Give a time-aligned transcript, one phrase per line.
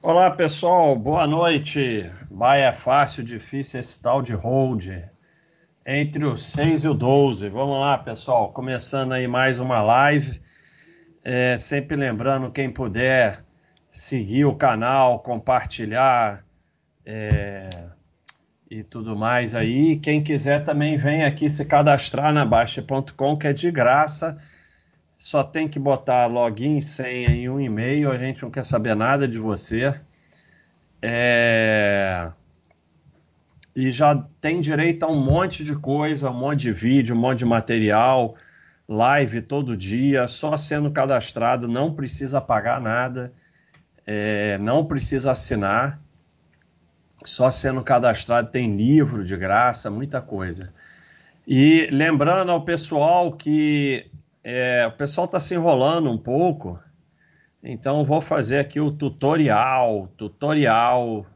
[0.00, 2.08] Olá pessoal, boa noite.
[2.30, 4.86] Vai é fácil, difícil esse tal de hold.
[5.84, 7.48] Entre o 6 e o 12.
[7.48, 8.52] Vamos lá, pessoal.
[8.52, 10.40] Começando aí mais uma live.
[11.24, 13.44] É, sempre lembrando, quem puder
[13.90, 16.44] seguir o canal, compartilhar
[17.04, 17.68] é,
[18.70, 19.98] e tudo mais aí.
[19.98, 24.38] Quem quiser também vem aqui se cadastrar na Baixa.com, que é de graça
[25.18, 29.26] só tem que botar login, senha e um e-mail, a gente não quer saber nada
[29.26, 30.00] de você.
[31.02, 32.30] É...
[33.74, 37.40] E já tem direito a um monte de coisa, um monte de vídeo, um monte
[37.40, 38.36] de material,
[38.88, 43.32] live todo dia, só sendo cadastrado, não precisa pagar nada,
[44.06, 44.56] é...
[44.58, 46.00] não precisa assinar,
[47.24, 50.72] só sendo cadastrado tem livro de graça, muita coisa.
[51.46, 54.08] E lembrando ao pessoal que
[54.42, 56.80] é, o pessoal está se enrolando um pouco,
[57.62, 60.08] então vou fazer aqui o tutorial.
[60.16, 61.26] Tutorial.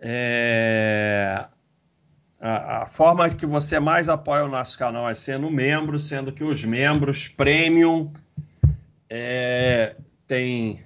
[0.00, 1.46] É,
[2.40, 6.44] a, a, forma que você mais apoia o nosso canal é sendo membro, sendo que
[6.44, 8.12] os membros premium
[9.08, 10.80] é, tem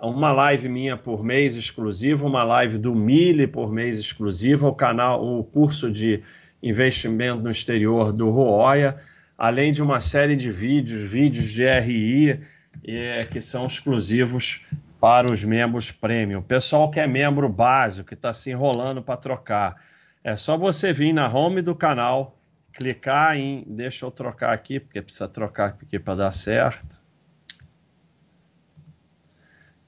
[0.00, 5.24] uma live minha por mês exclusiva, uma live do Mille por mês exclusiva, o canal,
[5.24, 6.22] o curso de
[6.62, 8.96] investimento no exterior do Roya
[9.36, 12.40] além de uma série de vídeos, vídeos de RI,
[12.86, 14.64] é, que são exclusivos
[15.00, 16.38] para os membros premium.
[16.38, 19.76] O pessoal que é membro básico, que está se enrolando para trocar,
[20.22, 22.38] é só você vir na home do canal,
[22.72, 23.64] clicar em.
[23.66, 26.98] Deixa eu trocar aqui, porque precisa trocar aqui para dar certo.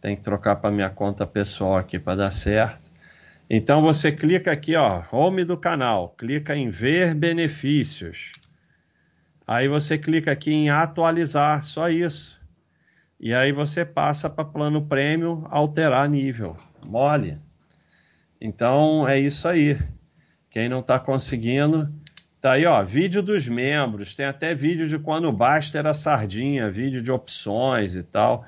[0.00, 2.92] Tem que trocar para minha conta pessoal aqui para dar certo.
[3.48, 8.32] Então você clica aqui, ó, home do canal, clica em ver benefícios.
[9.46, 12.36] Aí você clica aqui em atualizar, só isso.
[13.18, 16.56] E aí você passa para plano prêmio, alterar nível.
[16.84, 17.38] Mole.
[18.40, 19.78] Então é isso aí.
[20.50, 21.92] Quem não está conseguindo,
[22.40, 24.14] tá aí, ó, vídeo dos membros.
[24.14, 28.44] Tem até vídeo de quando basta era sardinha, vídeo de opções e tal.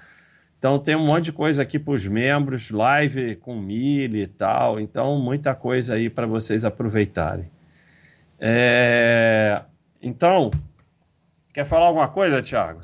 [0.58, 4.80] Então tem um monte de coisa aqui para os membros, live com milho e tal.
[4.80, 7.48] Então muita coisa aí para vocês aproveitarem.
[8.40, 9.62] É...
[10.02, 10.50] Então
[11.58, 12.82] Quer falar alguma coisa, Thiago?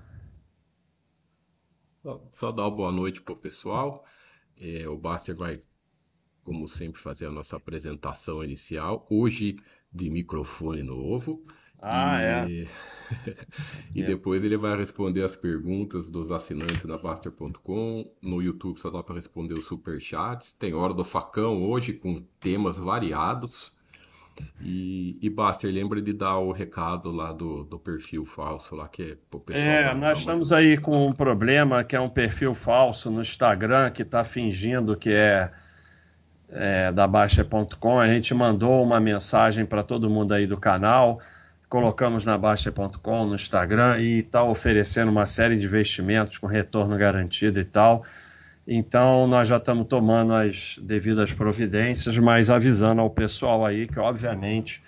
[2.32, 4.04] Só dar uma boa noite para o pessoal.
[4.60, 5.60] É, o Baster vai,
[6.42, 9.06] como sempre, fazer a nossa apresentação inicial.
[9.08, 9.54] Hoje
[9.92, 11.46] de microfone novo.
[11.80, 12.64] Ah, e...
[12.64, 12.68] é.
[13.94, 14.06] e é.
[14.06, 18.12] depois ele vai responder as perguntas dos assinantes da Baster.com.
[18.20, 20.50] No YouTube só dá para responder os superchats.
[20.50, 23.72] Tem Hora do Facão hoje com temas variados.
[24.60, 29.02] E, e Baster, lembra de dar o recado lá do, do perfil falso lá, que
[29.02, 29.66] é pro pessoal.
[29.66, 34.02] É, nós estamos aí com um problema que é um perfil falso no Instagram que
[34.02, 35.50] está fingindo que é,
[36.48, 38.00] é da Baixa.com.
[38.00, 41.20] A gente mandou uma mensagem para todo mundo aí do canal,
[41.68, 47.60] colocamos na Baixa.com no Instagram e está oferecendo uma série de investimentos com retorno garantido
[47.60, 48.04] e tal.
[48.66, 54.82] Então, nós já estamos tomando as devidas providências, mas avisando ao pessoal aí que, obviamente,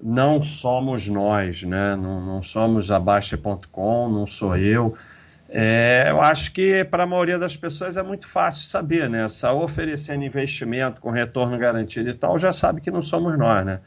[0.00, 1.96] não somos nós, né?
[1.96, 4.94] não, não somos a Baixa.com, não sou eu.
[5.48, 9.28] É, eu acho que para a maioria das pessoas é muito fácil saber, né?
[9.28, 13.80] Só oferecendo investimento com retorno garantido e tal, já sabe que não somos nós, né?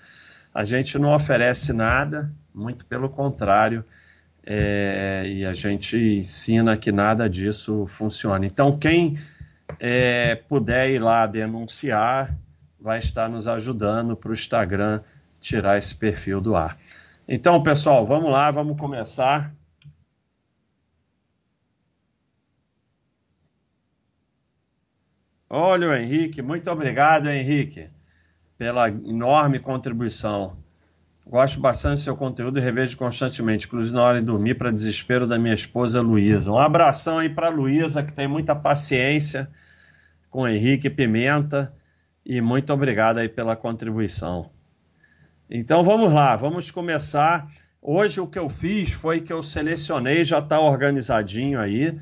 [0.54, 3.84] A gente não oferece nada, muito pelo contrário
[4.50, 8.46] é, e a gente ensina que nada disso funciona.
[8.46, 9.20] Então, quem
[9.78, 12.34] é, puder ir lá denunciar,
[12.80, 15.02] vai estar nos ajudando para o Instagram
[15.42, 16.80] tirar esse perfil do ar.
[17.28, 19.54] Então, pessoal, vamos lá, vamos começar.
[25.50, 27.90] Olha o Henrique, muito obrigado, Henrique,
[28.58, 30.58] pela enorme contribuição.
[31.30, 35.28] Gosto bastante do seu conteúdo e revejo constantemente, inclusive na hora de dormir, para desespero
[35.28, 36.50] da minha esposa Luísa.
[36.50, 39.50] Um abração aí para Luísa, que tem muita paciência
[40.30, 41.74] com Henrique Pimenta,
[42.26, 44.52] e muito obrigado aí pela contribuição.
[45.50, 47.52] Então vamos lá, vamos começar.
[47.82, 52.00] Hoje o que eu fiz foi que eu selecionei, já está organizadinho aí,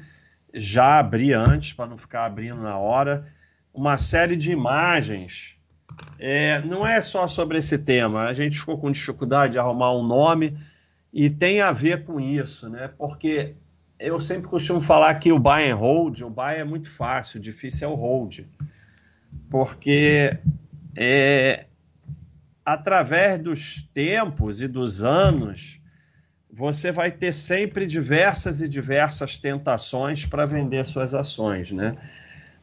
[0.54, 3.25] já abri antes, para não ficar abrindo na hora,
[3.74, 5.55] uma série de imagens
[6.20, 8.24] é, não é só sobre esse tema.
[8.24, 10.58] A gente ficou com dificuldade de arrumar um nome
[11.14, 12.90] e tem a ver com isso, né?
[12.98, 13.56] Porque
[14.00, 17.88] eu sempre costumo falar que o buy and hold, o buy é muito fácil, difícil
[17.88, 18.40] é o hold.
[19.50, 20.38] Porque
[20.98, 21.68] é,
[22.66, 25.80] através dos tempos e dos anos,
[26.52, 31.98] você vai ter sempre diversas e diversas tentações para vender suas ações, né?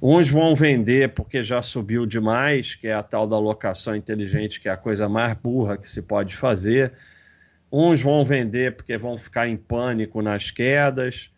[0.04, 4.68] Uns vão vender porque já subiu demais, que é a tal da locação inteligente, que
[4.68, 6.92] é a coisa mais burra que se pode fazer.
[7.70, 11.32] Uns vão vender porque vão ficar em pânico nas quedas,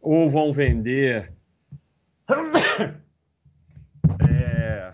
[0.00, 1.32] ou vão vender
[4.30, 4.92] é,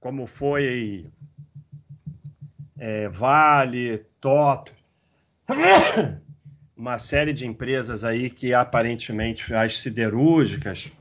[0.00, 1.06] como foi
[2.76, 4.74] é, Vale, Toto,
[6.76, 10.92] uma série de empresas aí que aparentemente as siderúrgicas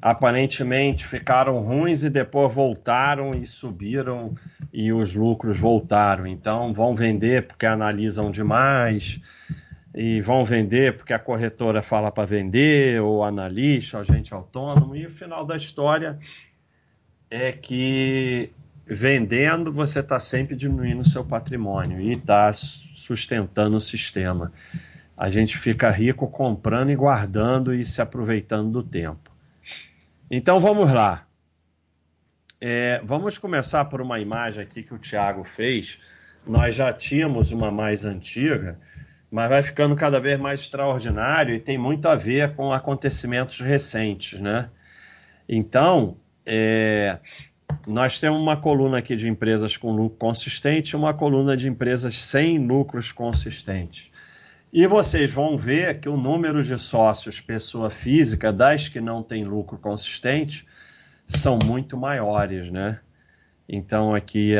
[0.00, 4.34] aparentemente ficaram ruins e depois voltaram e subiram
[4.72, 6.26] e os lucros voltaram.
[6.26, 9.20] Então vão vender porque analisam demais
[9.94, 15.10] e vão vender porque a corretora fala para vender, ou analista, agente autônomo, e o
[15.10, 16.18] final da história
[17.30, 18.52] é que
[18.86, 24.52] vendendo você está sempre diminuindo o seu patrimônio e está sustentando o sistema.
[25.16, 29.37] A gente fica rico comprando e guardando e se aproveitando do tempo.
[30.30, 31.26] Então vamos lá.
[32.60, 36.00] É, vamos começar por uma imagem aqui que o Tiago fez.
[36.46, 38.78] Nós já tínhamos uma mais antiga,
[39.30, 44.40] mas vai ficando cada vez mais extraordinário e tem muito a ver com acontecimentos recentes,
[44.40, 44.70] né?
[45.48, 47.18] Então, é,
[47.86, 52.16] nós temos uma coluna aqui de empresas com lucro consistente e uma coluna de empresas
[52.18, 54.10] sem lucros consistentes.
[54.72, 59.44] E vocês vão ver que o número de sócios pessoa física das que não têm
[59.44, 60.66] lucro consistente
[61.26, 63.00] são muito maiores, né?
[63.66, 64.56] Então aqui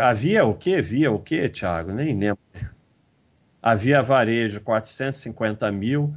[0.00, 0.80] havia o que?
[0.80, 1.92] Via o que, Thiago?
[1.92, 2.38] Nem lembro.
[3.62, 6.14] Havia varejo 450 mil,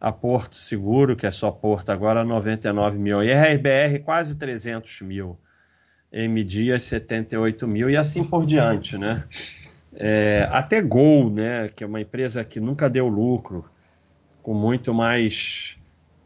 [0.00, 3.22] a Porto Seguro, que é só Porto agora, 99 mil.
[3.22, 5.38] E RBR quase 300 mil.
[6.12, 9.24] M Dias 78 mil e assim por diante, né?
[9.94, 13.68] É, até Gol, né, que é uma empresa que nunca deu lucro,
[14.42, 15.76] com muito mais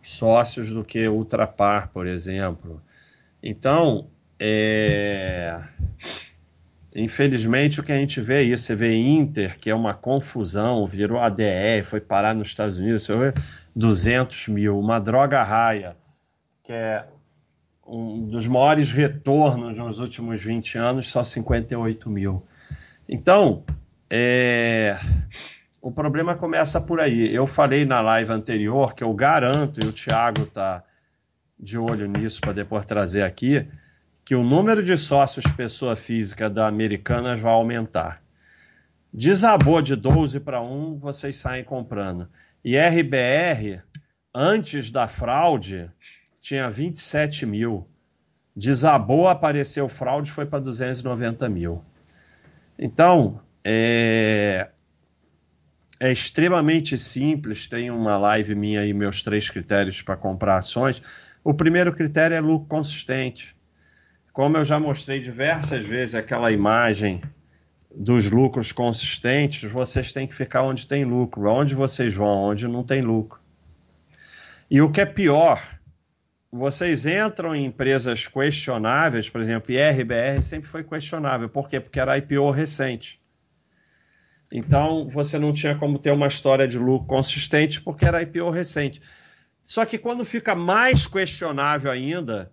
[0.02, 2.80] sócios do que Ultrapar, por exemplo.
[3.42, 4.08] Então,
[4.38, 5.60] é...
[6.94, 8.64] infelizmente, o que a gente vê é isso.
[8.64, 13.16] Você vê Inter, que é uma confusão, virou ADR, foi parar nos Estados Unidos, você
[13.16, 13.34] vê
[13.74, 14.78] 200 mil.
[14.78, 15.96] Uma droga raia,
[16.62, 17.04] que é
[17.86, 22.42] um dos maiores retornos nos últimos 20 anos, só 58 mil.
[23.08, 23.64] Então,
[24.10, 24.96] é...
[25.80, 27.32] o problema começa por aí.
[27.34, 30.82] Eu falei na live anterior que eu garanto, e o Thiago está
[31.58, 33.66] de olho nisso para depois trazer aqui,
[34.24, 38.22] que o número de sócios pessoa física da Americanas vai aumentar.
[39.12, 42.28] Desabou de 12 para 1, vocês saem comprando.
[42.62, 43.80] E RBR,
[44.34, 45.90] antes da fraude,
[46.40, 47.88] tinha 27 mil.
[48.54, 51.82] Desabou, apareceu fraude, foi para 290 mil.
[52.78, 54.68] Então, é,
[55.98, 57.66] é extremamente simples.
[57.66, 61.02] Tem uma live minha aí, meus três critérios para comprar ações.
[61.42, 63.56] O primeiro critério é lucro consistente.
[64.32, 67.22] Como eu já mostrei diversas vezes aquela imagem
[67.94, 71.50] dos lucros consistentes, vocês têm que ficar onde tem lucro.
[71.50, 72.50] Onde vocês vão?
[72.50, 73.40] Onde não tem lucro.
[74.70, 75.75] E o que é pior,
[76.50, 81.48] vocês entram em empresas questionáveis, por exemplo, IRBR sempre foi questionável.
[81.48, 81.80] Por quê?
[81.80, 83.20] Porque era IPO recente.
[84.50, 89.02] Então, você não tinha como ter uma história de lucro consistente porque era IPO recente.
[89.62, 92.52] Só que quando fica mais questionável ainda,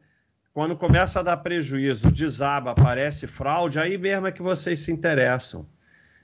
[0.54, 5.68] quando começa a dar prejuízo, desaba, aparece fraude, aí mesmo é que vocês se interessam.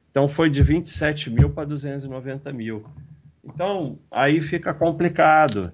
[0.09, 2.81] Então, foi de 27 mil para 290 mil.
[3.43, 5.71] Então, aí fica complicado.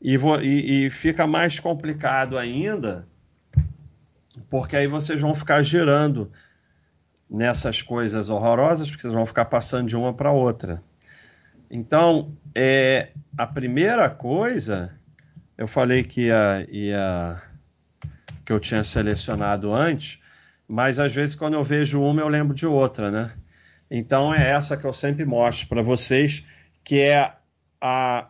[0.00, 3.06] E, e, e fica mais complicado ainda,
[4.48, 6.30] porque aí vocês vão ficar girando
[7.28, 10.82] nessas coisas horrorosas, porque vocês vão ficar passando de uma para outra.
[11.70, 14.98] Então, é, a primeira coisa,
[15.56, 17.42] eu falei que ia, ia,
[18.44, 20.20] que eu tinha selecionado antes,
[20.66, 23.32] mas às vezes quando eu vejo uma eu lembro de outra, né?
[23.90, 26.44] Então é essa que eu sempre mostro para vocês,
[26.82, 27.32] que é
[27.80, 28.28] a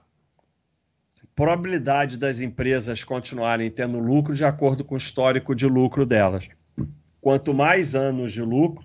[1.41, 6.47] probabilidade das empresas continuarem tendo lucro de acordo com o histórico de lucro delas.
[7.19, 8.85] Quanto mais anos de lucro,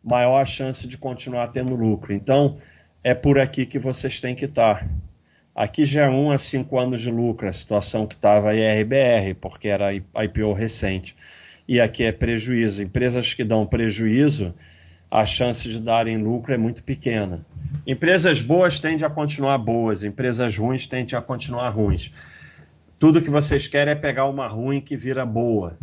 [0.00, 2.12] maior a chance de continuar tendo lucro.
[2.12, 2.58] Então,
[3.02, 4.88] é por aqui que vocês têm que estar.
[5.52, 9.34] Aqui já é 1 a 5 anos de lucro, a situação que estava a IRBR,
[9.40, 11.16] porque era IPO recente.
[11.66, 12.80] E aqui é prejuízo.
[12.80, 14.54] Empresas que dão prejuízo,
[15.10, 17.44] a chance de darem lucro é muito pequena.
[17.86, 22.12] Empresas boas tendem a continuar boas, empresas ruins tendem a continuar ruins.
[22.98, 25.78] Tudo que vocês querem é pegar uma ruim que vira boa.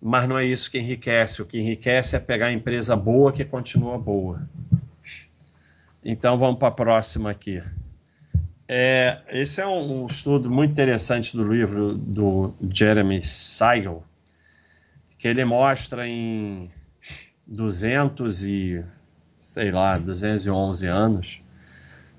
[0.00, 1.40] Mas não é isso que enriquece.
[1.40, 4.46] O que enriquece é pegar a empresa boa que continua boa.
[6.04, 7.62] Então vamos para a próxima aqui.
[8.68, 14.04] É, esse é um, estudo muito interessante do livro do Jeremy Siegel,
[15.18, 16.70] que ele mostra em
[17.46, 18.84] 200 e
[19.44, 21.44] sei lá, 211 anos,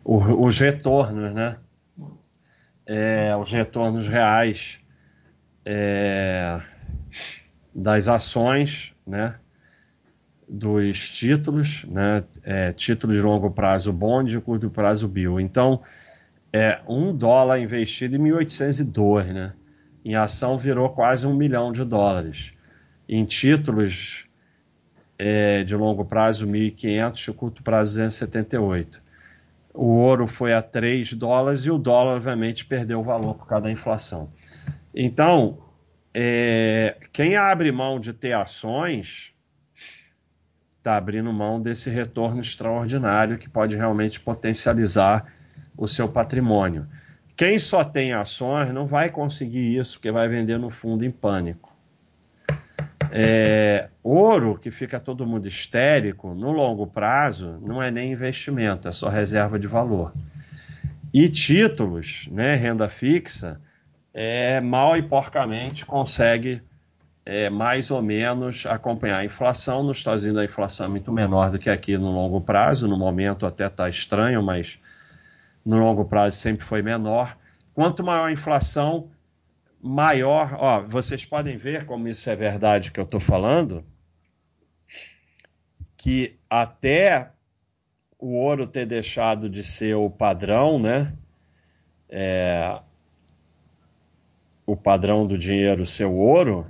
[0.05, 1.57] os retornos, né?
[2.85, 4.79] É, os retornos reais
[5.65, 6.61] é,
[7.73, 9.39] das ações, né?
[10.47, 12.23] Dos títulos, né?
[12.43, 15.39] É, títulos de longo prazo bond e curto prazo bill.
[15.39, 15.81] Então,
[16.53, 19.53] é um dólar investido em 1802, né?
[20.05, 22.53] Em ação virou quase um milhão de dólares.
[23.09, 24.29] Em títulos
[25.17, 29.01] é, de longo prazo 1.500 e curto prazo 278.
[29.73, 33.71] O ouro foi a 3 dólares e o dólar, obviamente, perdeu valor por causa da
[33.71, 34.29] inflação.
[34.93, 35.57] Então,
[36.13, 39.35] é, quem abre mão de ter ações
[40.77, 45.25] está abrindo mão desse retorno extraordinário que pode realmente potencializar
[45.75, 46.87] o seu patrimônio.
[47.35, 51.74] Quem só tem ações não vai conseguir isso, porque vai vender no fundo em pânico.
[53.17, 58.91] É, ouro, que fica todo mundo histérico, no longo prazo, não é nem investimento, é
[58.91, 60.11] só reserva de valor.
[61.13, 63.61] E títulos, né, renda fixa,
[64.13, 66.61] é, mal e porcamente consegue
[67.25, 69.81] é, mais ou menos acompanhar a inflação.
[69.81, 72.97] Nos Estados Unidos a inflação é muito menor do que aqui no longo prazo, no
[72.97, 74.77] momento até está estranho, mas
[75.65, 77.37] no longo prazo sempre foi menor.
[77.73, 79.07] Quanto maior a inflação,
[79.81, 80.55] maior.
[80.59, 83.85] Ó, vocês podem ver como isso é verdade que eu estou falando,
[85.97, 87.31] que até
[88.17, 91.13] o ouro ter deixado de ser o padrão, né?
[92.09, 92.79] É,
[94.65, 96.65] o padrão do dinheiro ser o ouro,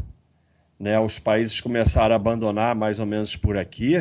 [0.80, 1.00] né?
[1.00, 3.96] Os países começaram a abandonar mais ou menos por aqui.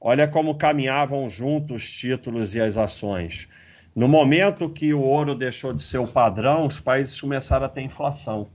[0.00, 3.48] Olha como caminhavam juntos os títulos e as ações.
[3.94, 7.82] No momento que o ouro deixou de ser o padrão, os países começaram a ter
[7.82, 8.48] inflação.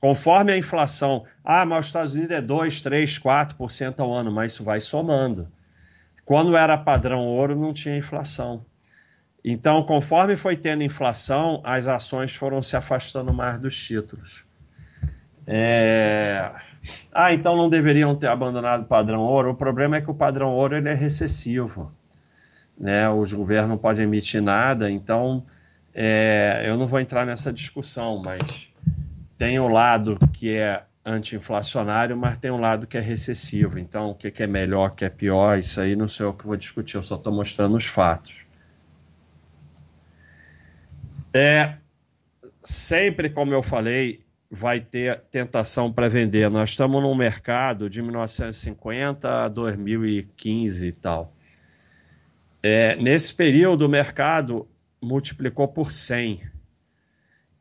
[0.00, 4.52] Conforme a inflação, ah, mas os Estados Unidos é 2, 3, 4% ao ano, mas
[4.52, 5.48] isso vai somando.
[6.24, 8.64] Quando era padrão ouro, não tinha inflação.
[9.44, 14.44] Então, conforme foi tendo inflação, as ações foram se afastando mais dos títulos.
[15.46, 16.50] É...
[17.12, 19.50] Ah, então não deveriam ter abandonado o padrão ouro.
[19.50, 21.92] O problema é que o padrão ouro ele é recessivo
[22.82, 23.08] né?
[23.08, 25.46] Os governos não podem emitir nada, então
[25.94, 28.72] é, eu não vou entrar nessa discussão, mas
[29.38, 33.78] tem um lado que é anti-inflacionário, mas tem um lado que é recessivo.
[33.78, 36.32] Então, o que, que é melhor, o que é pior, isso aí não sei o
[36.32, 38.46] que eu vou discutir, eu só estou mostrando os fatos.
[41.32, 41.74] É,
[42.64, 46.50] sempre, como eu falei, vai ter tentação para vender.
[46.50, 51.32] Nós estamos num mercado de 1950 a 2015 e tal.
[52.62, 54.68] É, nesse período, o mercado
[55.00, 56.40] multiplicou por 100.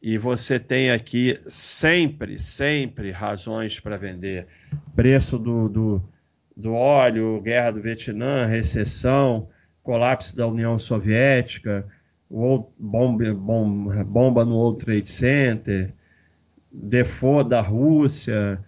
[0.01, 4.47] E você tem aqui sempre, sempre razões para vender.
[4.95, 6.03] Preço do, do,
[6.55, 9.49] do óleo, guerra do Vietnã, recessão,
[9.81, 11.85] colapso da União Soviética,
[12.29, 15.93] bomba, bomba, bomba no World Trade Center,
[16.71, 18.63] default da Rússia,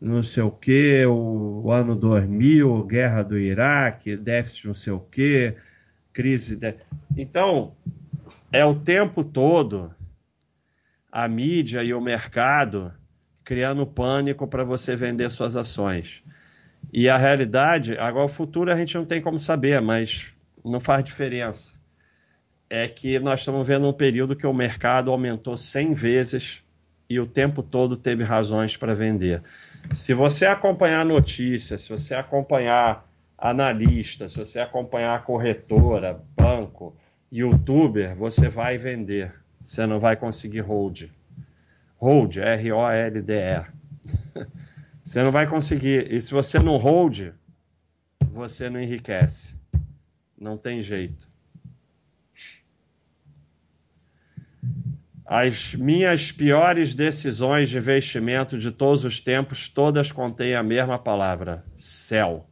[0.00, 5.00] não sei o que, o, o ano 2000, guerra do Iraque, déficit não sei o
[5.00, 5.54] que,
[6.12, 6.56] crise.
[6.56, 6.74] De...
[7.16, 7.74] Então,
[8.52, 9.94] é o tempo todo
[11.10, 12.92] a mídia e o mercado
[13.44, 16.22] criando pânico para você vender suas ações.
[16.92, 21.04] E a realidade, agora o futuro a gente não tem como saber, mas não faz
[21.04, 21.74] diferença.
[22.70, 26.62] É que nós estamos vendo um período que o mercado aumentou 100 vezes
[27.08, 29.42] e o tempo todo teve razões para vender.
[29.92, 33.06] Se você acompanhar notícias, se você acompanhar
[33.42, 36.96] analista, se você acompanhar a corretora, banco,
[37.30, 39.34] youtuber, você vai vender.
[39.58, 41.10] Você não vai conseguir hold.
[41.96, 43.64] Hold, R-O-L-D-E.
[45.02, 46.12] Você não vai conseguir.
[46.12, 47.30] E se você não hold,
[48.32, 49.56] você não enriquece.
[50.38, 51.28] Não tem jeito.
[55.26, 61.64] As minhas piores decisões de investimento de todos os tempos, todas contêm a mesma palavra:
[61.74, 62.48] céu.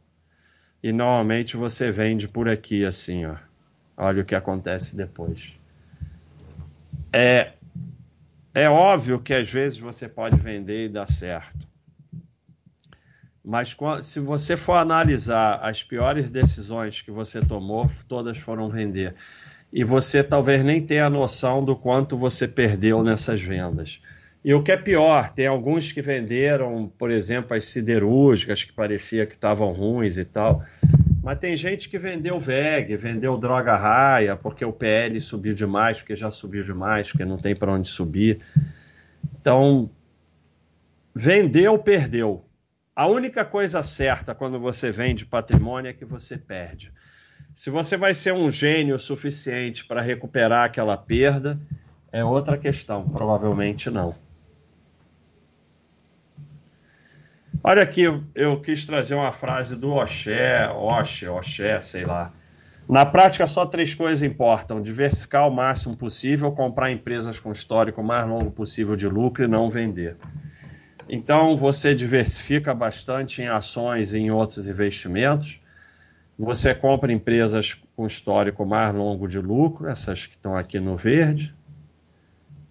[0.83, 3.35] E normalmente você vende por aqui assim, ó.
[3.95, 5.53] Olha o que acontece depois.
[7.13, 7.51] É,
[8.53, 11.67] é óbvio que às vezes você pode vender e dar certo.
[13.43, 19.15] Mas se você for analisar as piores decisões que você tomou, todas foram vender.
[19.73, 24.01] E você talvez nem tenha noção do quanto você perdeu nessas vendas.
[24.43, 29.25] E o que é pior, tem alguns que venderam, por exemplo, as siderúrgicas que parecia
[29.25, 30.63] que estavam ruins e tal.
[31.23, 36.15] Mas tem gente que vendeu VEG, vendeu droga raia, porque o PL subiu demais, porque
[36.15, 38.39] já subiu demais, porque não tem para onde subir.
[39.39, 39.91] Então,
[41.13, 42.43] vendeu, perdeu.
[42.95, 46.91] A única coisa certa quando você vende patrimônio é que você perde.
[47.53, 51.59] Se você vai ser um gênio suficiente para recuperar aquela perda,
[52.11, 54.15] é outra questão, provavelmente não.
[57.63, 58.01] Olha aqui,
[58.33, 62.33] eu quis trazer uma frase do Oxé, Oxé, Oxé, sei lá.
[62.89, 68.27] Na prática, só três coisas importam: diversificar o máximo possível, comprar empresas com histórico mais
[68.27, 70.17] longo possível de lucro e não vender.
[71.07, 75.61] Então, você diversifica bastante em ações e em outros investimentos.
[76.39, 81.53] Você compra empresas com histórico mais longo de lucro, essas que estão aqui no verde,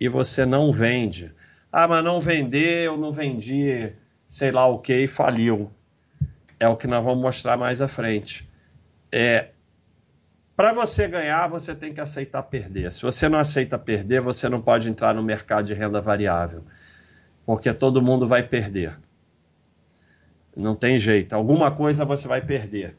[0.01, 1.33] e você não vende.
[1.71, 3.93] Ah, mas não vender, eu não vendi
[4.31, 5.71] sei lá o que e faliu.
[6.59, 8.49] É o que nós vamos mostrar mais à frente.
[9.11, 9.49] É,
[10.55, 12.93] para você ganhar, você tem que aceitar perder.
[12.93, 16.65] Se você não aceita perder, você não pode entrar no mercado de renda variável,
[17.45, 18.97] porque todo mundo vai perder.
[20.57, 21.33] Não tem jeito.
[21.35, 22.97] Alguma coisa você vai perder.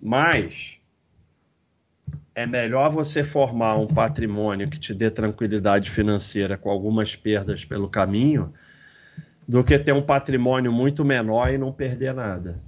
[0.00, 0.80] Mas
[2.34, 7.88] é melhor você formar um patrimônio que te dê tranquilidade financeira com algumas perdas pelo
[7.88, 8.52] caminho
[9.46, 12.60] do que ter um patrimônio muito menor e não perder nada.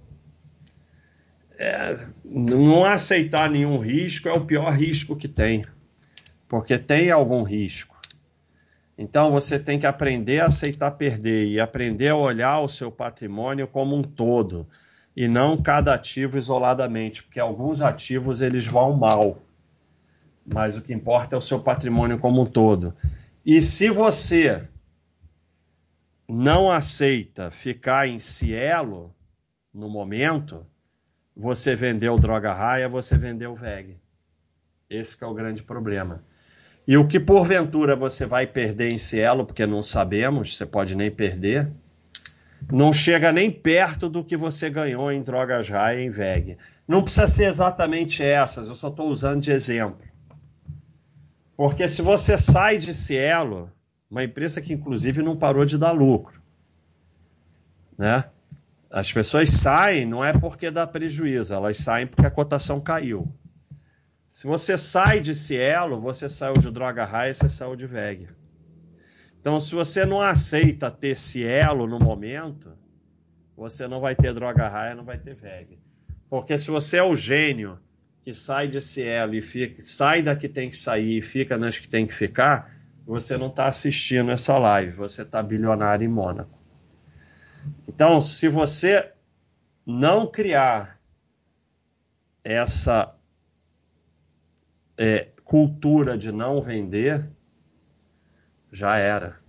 [1.57, 5.65] É, não aceitar nenhum risco é o pior risco que tem,
[6.49, 7.95] porque tem algum risco.
[8.97, 13.67] Então você tem que aprender a aceitar perder e aprender a olhar o seu patrimônio
[13.67, 14.67] como um todo
[15.17, 19.43] e não cada ativo isoladamente, porque alguns ativos eles vão mal.
[20.45, 22.95] Mas o que importa é o seu patrimônio como um todo.
[23.47, 24.69] E se você
[26.29, 29.15] não aceita ficar em Cielo
[29.73, 30.67] no momento,
[31.37, 33.99] você vendeu droga raia, você vendeu VEG.
[34.89, 36.25] Esse é o grande problema.
[36.87, 41.11] E o que porventura você vai perder em Cielo, porque não sabemos, você pode nem
[41.11, 41.71] perder,
[42.71, 46.57] não chega nem perto do que você ganhou em drogas raia em VEG.
[46.87, 50.07] Não precisa ser exatamente essas, eu só estou usando de exemplo.
[51.57, 53.71] Porque se você sai de Cielo,
[54.15, 56.41] uma empresa que inclusive não parou de dar lucro.
[57.99, 58.25] Né?
[58.89, 63.29] As pessoas saem não é porque dá prejuízo, elas saem porque a cotação caiu.
[64.29, 68.29] Se você sai de Cielo, você saiu de droga raia, você saiu de VEG.
[69.41, 72.73] Então, se você não aceita ter Cielo no momento,
[73.57, 75.77] você não vai ter droga raia, não vai ter VEG.
[76.31, 77.81] Porque se você é o gênio
[78.23, 81.79] que sai de Cielo e fica, sai da que tem que sair e fica nas
[81.81, 82.75] que tem que ficar,
[83.07, 86.59] você não está assistindo essa live, você está bilionário em Mônaco.
[87.87, 89.13] Então, se você
[89.87, 90.99] não criar
[92.43, 93.15] essa
[94.97, 97.29] é, cultura de não vender,
[98.73, 99.43] já era.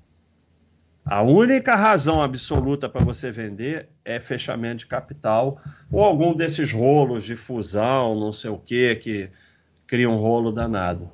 [1.03, 7.23] A única razão absoluta para você vender é fechamento de capital ou algum desses rolos
[7.23, 9.29] de fusão, não sei o que, que
[9.85, 11.11] cria um rolo danado.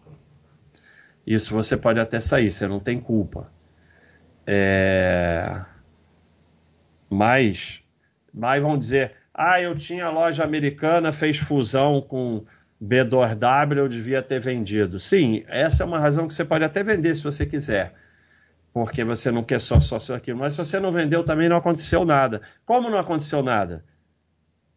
[1.34, 3.52] Isso você pode até sair, você não tem culpa.
[4.46, 5.64] É...
[7.10, 7.84] Mas,
[8.34, 12.44] mas vão dizer, ah, eu tinha loja americana, fez fusão com
[12.84, 15.00] B2W, eu devia ter vendido.
[15.00, 17.94] Sim, essa é uma razão que você pode até vender se você quiser,
[18.74, 20.40] porque você não quer só sócio aquilo.
[20.40, 22.42] Mas se você não vendeu, também não aconteceu nada.
[22.66, 23.86] Como não aconteceu nada?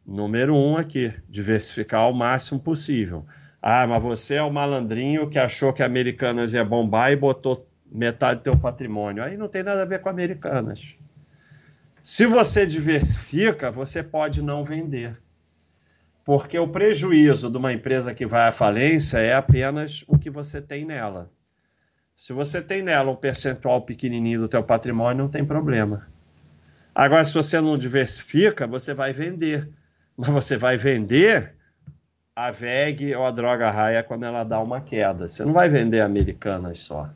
[0.07, 3.27] Número um aqui, diversificar ao máximo possível.
[3.67, 8.41] Ah, mas você é o malandrinho que achou que Americanas ia bombar e botou metade
[8.41, 9.25] do teu patrimônio.
[9.25, 10.99] Aí não tem nada a ver com Americanas.
[12.03, 15.19] Se você diversifica, você pode não vender.
[16.27, 20.61] Porque o prejuízo de uma empresa que vai à falência é apenas o que você
[20.61, 21.31] tem nela.
[22.15, 26.07] Se você tem nela um percentual pequenininho do teu patrimônio, não tem problema.
[26.95, 29.67] Agora, se você não diversifica, você vai vender.
[30.19, 31.55] Mas você vai vender
[32.35, 35.29] a VEG ou a droga raia quando ela dá uma queda.
[35.29, 37.11] Você não vai vender americanas só.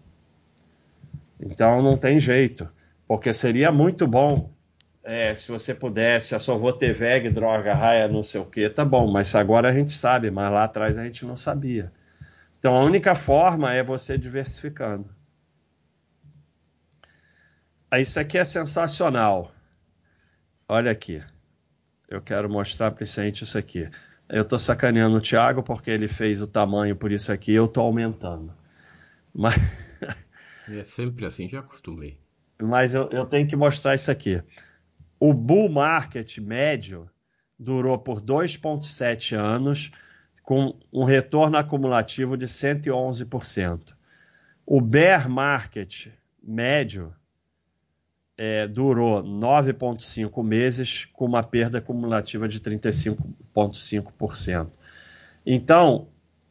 [1.40, 2.68] Então não tem jeito.
[3.06, 4.50] Porque seria muito bom
[5.10, 8.68] é, se você pudesse, eu só vou ter VEG, droga raia, não sei o que,
[8.68, 11.90] tá bom, mas agora a gente sabe, mas lá atrás a gente não sabia.
[12.58, 15.08] Então a única forma é você diversificando.
[17.98, 19.50] Isso aqui é sensacional.
[20.68, 21.22] Olha aqui.
[22.06, 23.88] Eu quero mostrar para isso aqui.
[24.28, 27.80] Eu tô sacaneando o Thiago porque ele fez o tamanho por isso aqui, eu tô
[27.80, 28.52] aumentando.
[29.34, 29.56] Mas.
[30.68, 32.18] é sempre assim, já acostumei.
[32.60, 34.42] Mas eu, eu tenho que mostrar isso aqui.
[35.18, 37.08] O bull market médio
[37.58, 39.90] durou por 2,7 anos,
[40.42, 43.94] com um retorno acumulativo de 111%.
[44.64, 46.08] O bear market
[46.42, 47.14] médio
[48.38, 54.68] é, durou 9,5 meses, com uma perda cumulativa de 35,5%.
[55.44, 56.06] Então,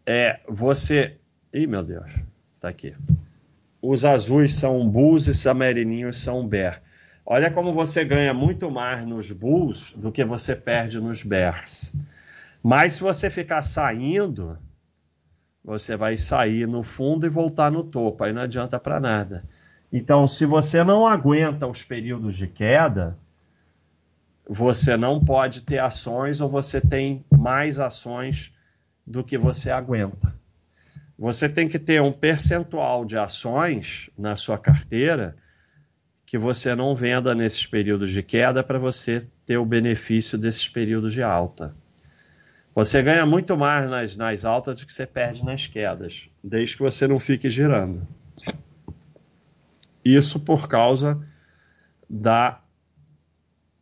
[0.06, 1.16] é, você.
[1.54, 2.12] Ih, meu Deus,
[2.60, 2.94] tá aqui.
[3.82, 6.84] Os azuis são bulls e os amarelinhos são bear.
[7.26, 11.94] Olha como você ganha muito mais nos bulls do que você perde nos bears.
[12.62, 14.58] Mas se você ficar saindo,
[15.64, 18.24] você vai sair no fundo e voltar no topo.
[18.24, 19.46] Aí não adianta para nada.
[19.92, 23.18] Então, se você não aguenta os períodos de queda,
[24.48, 28.54] você não pode ter ações ou você tem mais ações
[29.06, 30.36] do que você aguenta.
[31.18, 35.36] Você tem que ter um percentual de ações na sua carteira
[36.26, 41.14] que você não venda nesses períodos de queda para você ter o benefício desses períodos
[41.14, 41.74] de alta.
[42.76, 46.84] Você ganha muito mais nas, nas altas do que você perde nas quedas, desde que
[46.84, 48.06] você não fique girando.
[50.16, 51.20] Isso por causa
[52.10, 52.62] da.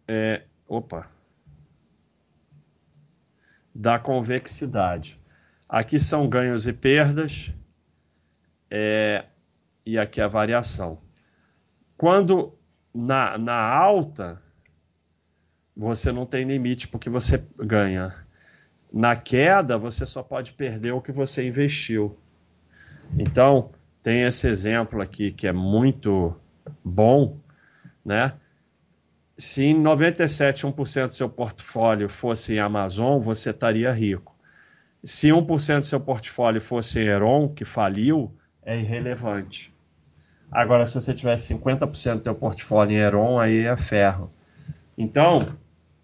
[0.07, 1.07] É, opa!
[3.73, 5.19] Da convexidade.
[5.67, 7.53] Aqui são ganhos e perdas,
[8.71, 9.25] é,
[9.85, 10.99] e aqui a variação.
[11.97, 12.57] Quando
[12.93, 14.41] na, na alta,
[15.75, 18.15] você não tem limite porque você ganha.
[18.91, 22.17] Na queda, você só pode perder o que você investiu.
[23.17, 23.71] Então,
[24.05, 26.35] tem esse exemplo aqui que é muito
[26.83, 27.39] bom,
[28.05, 28.33] né?
[29.35, 34.37] Se em 97, 1% do seu portfólio fosse em Amazon, você estaria rico.
[35.03, 39.73] Se 1% do seu portfólio fosse em Heron, que faliu, é irrelevante.
[40.51, 44.31] Agora, se você tivesse 50% do seu portfólio em Heron, aí é ferro.
[44.95, 45.39] Então,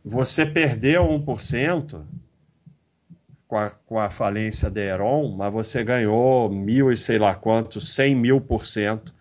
[0.04, 2.02] você perdeu 1%
[3.52, 7.82] com a, com a falência da Heron, mas você ganhou mil e sei lá quanto,
[7.82, 9.14] 100 mil por cento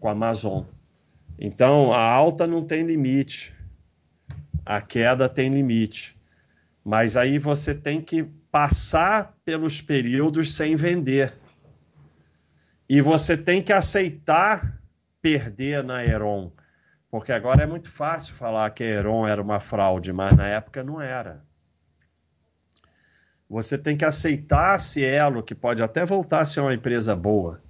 [0.00, 0.64] com a Amazon.
[1.38, 3.54] Então, a alta não tem limite,
[4.64, 6.18] a queda tem limite.
[6.82, 11.34] Mas aí você tem que passar pelos períodos sem vender.
[12.88, 14.80] E você tem que aceitar
[15.20, 16.50] perder na Heron.
[17.10, 20.82] Porque agora é muito fácil falar que a Heron era uma fraude, mas na época
[20.82, 21.44] não era.
[23.48, 27.60] Você tem que aceitar a Cielo, que pode até voltar a ser uma empresa boa.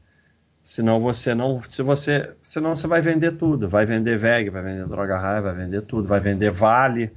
[0.63, 4.87] Senão você não, se você, senão você vai vender tudo, vai vender VEG, vai vender
[4.87, 7.13] Droga Raia, vai vender tudo, vai vender Vale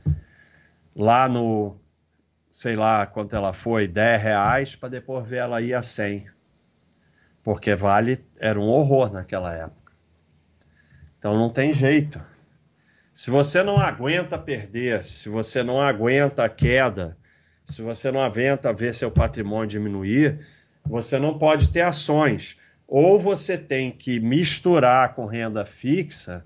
[0.96, 1.78] lá no,
[2.52, 6.28] sei lá quanto ela foi, 10 reais, para depois ver ela ir a 100
[7.48, 9.94] porque Vale era um horror naquela época.
[11.18, 12.22] Então não tem jeito.
[13.14, 17.17] Se você não aguenta perder, se você não aguenta a queda,
[17.68, 20.40] se você não aguenta ver seu patrimônio diminuir,
[20.86, 22.58] você não pode ter ações.
[22.88, 26.46] Ou você tem que misturar com renda fixa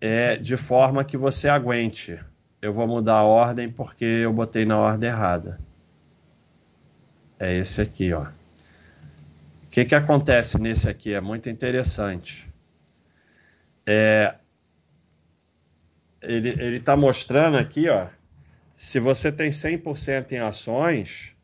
[0.00, 2.16] é, de forma que você aguente.
[2.62, 5.58] Eu vou mudar a ordem porque eu botei na ordem errada.
[7.38, 8.22] É esse aqui, ó.
[8.22, 11.12] O que, que acontece nesse aqui?
[11.12, 12.48] É muito interessante.
[13.84, 14.36] É,
[16.22, 18.06] ele está mostrando aqui, ó,
[18.80, 21.36] se você tem 100% em ações,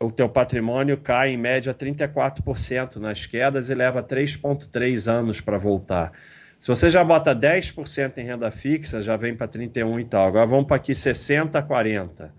[0.00, 6.12] o teu patrimônio cai em média 34% nas quedas e leva 3,3 anos para voltar.
[6.58, 10.26] Se você já bota 10% em renda fixa, já vem para 31 e tal.
[10.26, 12.34] Agora vamos para aqui 60 40.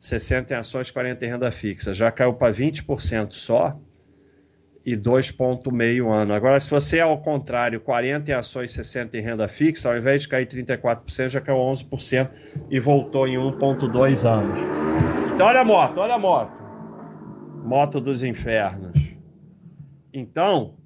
[0.00, 1.94] 60 em ações, 40 em renda fixa.
[1.94, 3.80] Já caiu para 20% só
[4.84, 6.32] e 2,5 ano.
[6.32, 10.22] Agora, se você é ao contrário, 40 em ações, 60 em renda fixa, ao invés
[10.22, 12.30] de cair 34%, já caiu 11%
[12.70, 14.58] e voltou em 1,2 anos.
[15.34, 16.62] Então, olha a moto, olha a moto.
[17.62, 19.14] Moto dos infernos.
[20.12, 20.76] Então,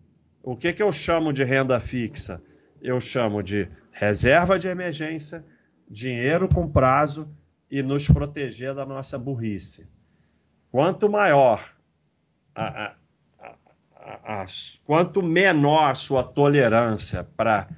[0.43, 2.43] o que, que eu chamo de renda fixa?
[2.83, 5.45] Eu chamo de reserva de emergência,
[5.89, 7.29] dinheiro com prazo
[7.71, 9.89] e nos proteger da nossa burrice.
[10.71, 11.75] Quanto maior
[12.55, 12.95] a, a,
[14.25, 14.45] a,
[14.85, 17.69] quanto menor a sua tolerância para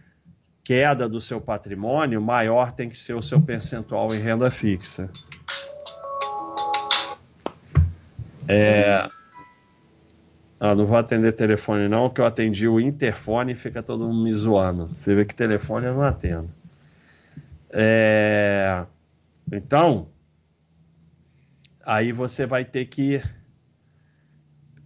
[0.62, 5.10] queda do seu patrimônio, maior tem que ser o seu percentual em renda fixa.
[8.48, 9.08] É...
[10.58, 14.24] Ah, não vou atender telefone não, que eu atendi o interfone e fica todo mundo
[14.24, 14.86] me zoando.
[14.86, 16.48] Você vê que telefone eu não atendo.
[17.70, 18.84] É...
[19.52, 20.08] Então,
[21.84, 23.20] aí você vai ter que.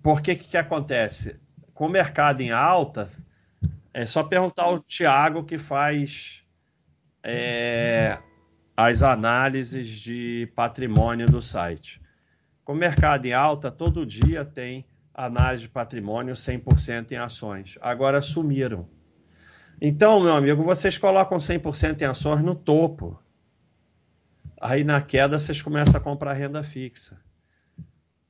[0.03, 1.39] Por que, que que acontece?
[1.81, 3.09] Com o mercado em alta,
[3.95, 6.45] é só perguntar ao Tiago que faz
[7.23, 8.19] é,
[8.77, 11.99] as análises de patrimônio do site.
[12.65, 17.79] Com o mercado em alta, todo dia tem análise de patrimônio 100% em ações.
[17.81, 18.87] Agora sumiram.
[19.81, 23.19] Então, meu amigo, vocês colocam 100% em ações no topo.
[24.61, 27.19] Aí na queda vocês começam a comprar renda fixa.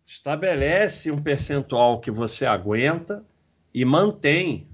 [0.05, 3.29] Estabelece um percentual que você aguenta
[3.73, 4.69] e mantém.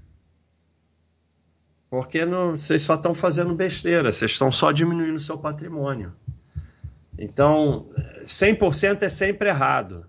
[1.89, 6.13] Porque não, vocês só estão fazendo besteira, vocês estão só diminuindo seu patrimônio.
[7.17, 7.89] Então,
[8.23, 10.05] 100% é sempre errado.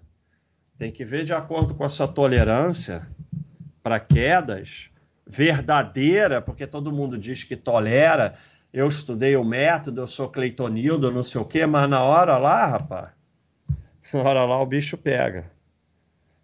[0.77, 3.09] Tem que ver de acordo com a sua tolerância
[3.83, 4.91] para quedas
[5.27, 8.35] verdadeira, porque todo mundo diz que tolera.
[8.73, 12.67] Eu estudei o método, eu sou Cleitonildo, não sei o quê, mas na hora lá,
[12.67, 13.11] rapaz,
[14.13, 15.51] na hora lá o bicho pega.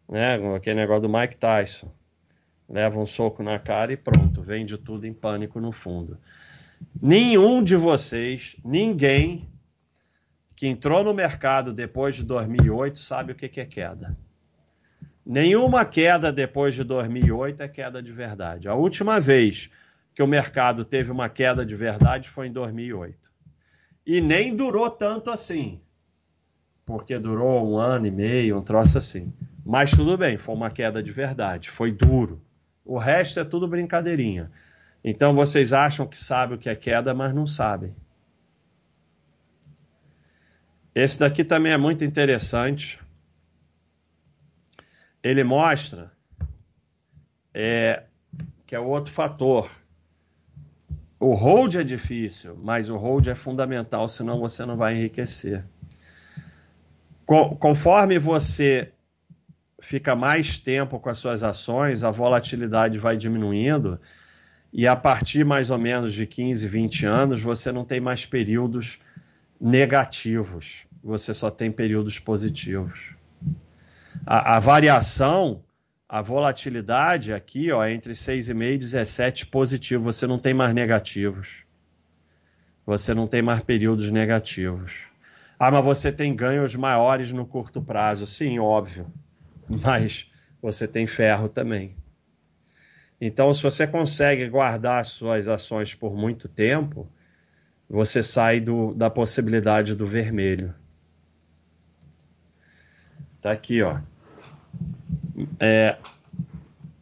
[0.08, 0.34] Né?
[0.56, 1.90] Aquele negócio do Mike Tyson.
[2.68, 6.18] Leva um soco na cara e pronto, vende tudo em pânico no fundo.
[7.00, 9.48] Nenhum de vocês, ninguém
[10.56, 14.16] que entrou no mercado depois de 2008 sabe o que é queda.
[15.26, 18.68] Nenhuma queda depois de 2008 é queda de verdade.
[18.68, 19.70] A última vez
[20.14, 23.18] que o mercado teve uma queda de verdade foi em 2008.
[24.06, 25.80] E nem durou tanto assim,
[26.84, 29.32] porque durou um ano e meio, um troço assim.
[29.64, 32.42] Mas tudo bem, foi uma queda de verdade, foi duro.
[32.84, 34.50] O resto é tudo brincadeirinha.
[35.02, 37.94] Então vocês acham que sabem o que é queda, mas não sabem.
[40.94, 43.00] Esse daqui também é muito interessante
[45.24, 46.12] ele mostra
[47.54, 48.02] é,
[48.66, 49.70] que é outro fator.
[51.18, 55.64] O hold é difícil, mas o hold é fundamental, senão você não vai enriquecer.
[57.58, 58.92] Conforme você
[59.80, 64.00] fica mais tempo com as suas ações, a volatilidade vai diminuindo
[64.72, 68.98] e a partir mais ou menos de 15, 20 anos, você não tem mais períodos
[69.60, 73.14] negativos, você só tem períodos positivos
[74.26, 75.62] a, a variação,
[76.08, 81.64] a volatilidade aqui, ó, entre 6,5 e 17 positivo, você não tem mais negativos.
[82.86, 85.06] Você não tem mais períodos negativos.
[85.58, 88.26] Ah, mas você tem ganhos maiores no curto prazo.
[88.26, 89.10] Sim, óbvio.
[89.68, 91.96] Mas você tem ferro também.
[93.20, 97.08] Então, se você consegue guardar suas ações por muito tempo,
[97.88, 100.74] você sai do, da possibilidade do vermelho.
[103.40, 104.00] Tá aqui, ó.
[105.60, 105.96] É,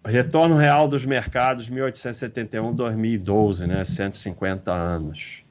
[0.04, 3.84] retorno real dos mercados 1871-2012, né?
[3.84, 5.44] 150 anos.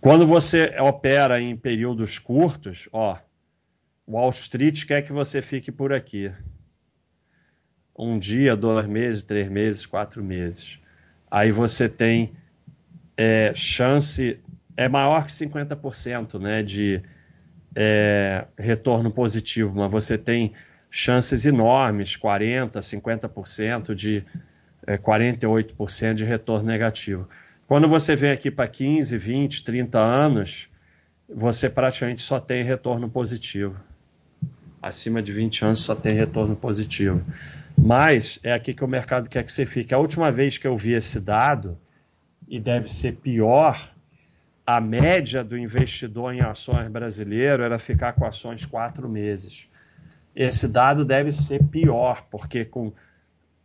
[0.00, 3.16] Quando você opera em períodos curtos, ó,
[4.06, 6.30] Wall Street quer que você fique por aqui.
[7.96, 10.78] Um dia, dois meses, três meses, quatro meses.
[11.30, 12.32] Aí você tem
[13.16, 14.38] é, chance,
[14.76, 17.02] é maior que 50% né, de
[17.74, 20.52] é, retorno positivo, mas você tem
[20.90, 24.24] chances enormes, 40%, 50% de
[24.86, 27.28] é, 48% de retorno negativo.
[27.66, 30.68] Quando você vem aqui para 15, 20, 30 anos,
[31.28, 33.76] você praticamente só tem retorno positivo.
[34.84, 37.24] Acima de 20 anos só tem retorno positivo.
[37.74, 39.94] Mas é aqui que o mercado quer que você fique.
[39.94, 41.78] A última vez que eu vi esse dado,
[42.46, 43.94] e deve ser pior,
[44.66, 49.70] a média do investidor em ações brasileiro era ficar com ações quatro meses.
[50.36, 52.92] Esse dado deve ser pior, porque com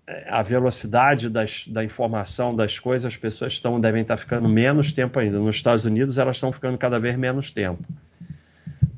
[0.07, 4.93] é, a velocidade das, da informação das coisas, as pessoas estão, devem estar ficando menos
[4.93, 5.37] tempo ainda.
[5.37, 7.85] Nos Estados Unidos, elas estão ficando cada vez menos tempo.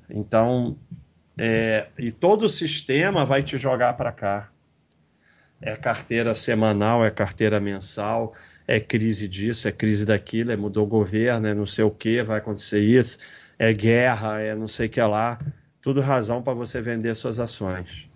[0.07, 0.77] Então,
[1.43, 4.51] é, e todo o sistema vai te jogar para cá.
[5.59, 8.35] É carteira semanal, é carteira mensal,
[8.67, 12.21] é crise disso, é crise daquilo, é mudou o governo, é não sei o que,
[12.21, 13.17] vai acontecer isso,
[13.57, 15.39] é guerra, é não sei o que lá.
[15.81, 18.07] Tudo razão para você vender suas ações.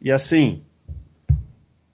[0.00, 0.64] E assim,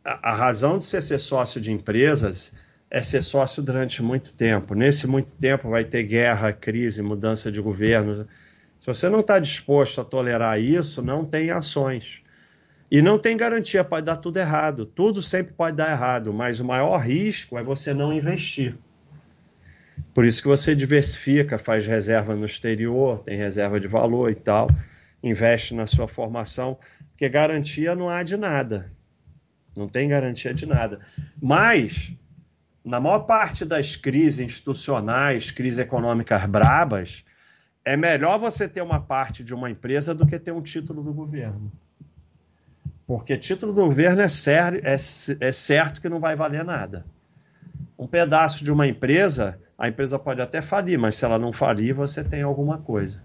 [0.04, 2.52] a, a razão de você ser sócio de empresas
[2.88, 4.72] é ser sócio durante muito tempo.
[4.72, 8.24] Nesse muito tempo vai ter guerra, crise, mudança de governo.
[8.86, 12.22] Se você não está disposto a tolerar isso, não tem ações.
[12.88, 14.86] E não tem garantia, pode dar tudo errado.
[14.86, 18.78] Tudo sempre pode dar errado, mas o maior risco é você não investir.
[20.14, 24.70] Por isso que você diversifica, faz reserva no exterior, tem reserva de valor e tal,
[25.20, 28.92] investe na sua formação, porque garantia não há de nada.
[29.76, 31.00] Não tem garantia de nada.
[31.42, 32.14] Mas,
[32.84, 37.24] na maior parte das crises institucionais, crises econômicas brabas,
[37.86, 41.14] é melhor você ter uma parte de uma empresa do que ter um título do
[41.14, 41.72] governo.
[43.06, 47.06] Porque título do governo é, é, é certo que não vai valer nada.
[47.98, 51.92] Um pedaço de uma empresa a empresa pode até falir, mas se ela não falir,
[51.92, 53.22] você tem alguma coisa.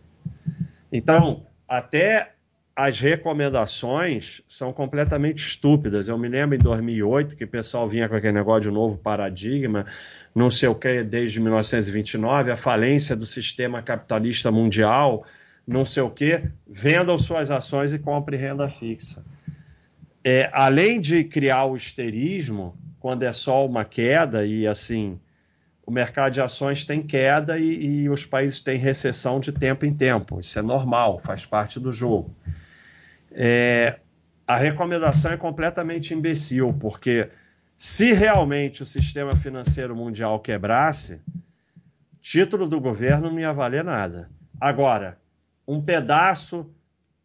[0.92, 2.34] Então, até
[2.84, 6.08] as recomendações são completamente estúpidas.
[6.08, 9.86] Eu me lembro em 2008 que o pessoal vinha com aquele negócio de novo paradigma,
[10.34, 15.24] não sei o que, desde 1929, a falência do sistema capitalista mundial,
[15.68, 19.24] não sei o que, vendam suas ações e compre renda fixa.
[20.24, 25.20] É, além de criar o histerismo, quando é só uma queda e assim
[25.86, 29.94] o mercado de ações tem queda e, e, os países têm recessão de tempo em
[29.94, 30.40] tempo.
[30.40, 32.34] Isso é normal, faz parte do jogo.
[33.32, 34.00] É,
[34.48, 37.30] a recomendação é completamente imbecil, porque
[37.78, 41.22] se realmente o sistema financeiro mundial quebrasse,
[42.22, 44.30] título do governo não ia valer nada.
[44.60, 45.18] Agora,
[45.68, 46.70] um pedaço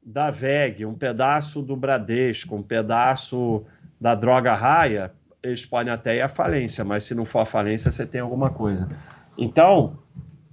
[0.02, 3.64] da VEG, um pedaço do Bradesco, um pedaço
[4.00, 7.90] da droga raia, eles podem até ir à falência, mas se não for a falência,
[7.90, 8.88] você tem alguma coisa.
[9.36, 9.98] Então,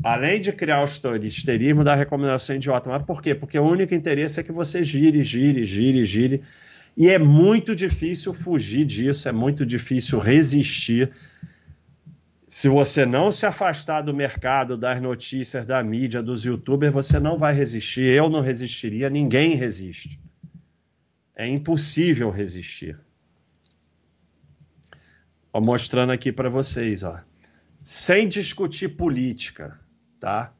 [0.04, 2.90] além de criar o histerismo, da recomendação idiota.
[2.90, 3.34] Mas por quê?
[3.34, 6.44] Porque o único interesse é que você gire, gire, gire, gire
[6.96, 11.12] e é muito difícil fugir disso, é muito difícil resistir.
[12.48, 17.36] Se você não se afastar do mercado, das notícias, da mídia, dos youtubers, você não
[17.36, 18.04] vai resistir.
[18.04, 20.22] Eu não resistiria, ninguém resiste.
[21.36, 23.00] É impossível resistir.
[25.52, 27.20] Ó, mostrando aqui para vocês, ó.
[27.84, 29.80] Sem discutir política,
[30.24, 30.54] tá?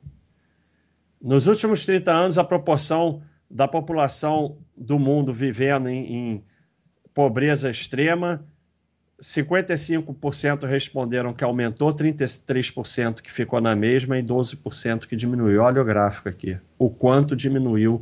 [1.22, 6.44] Nos últimos 30 anos, a proporção da população do mundo vivendo em, em
[7.14, 8.46] pobreza extrema,
[9.22, 15.62] 55% responderam que aumentou, 33% que ficou na mesma e 12% que diminuiu.
[15.62, 18.02] Olha o gráfico aqui, o quanto diminuiu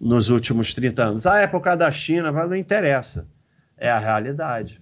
[0.00, 1.26] nos últimos 30 anos.
[1.26, 3.26] A época da China não interessa,
[3.76, 4.80] é a realidade.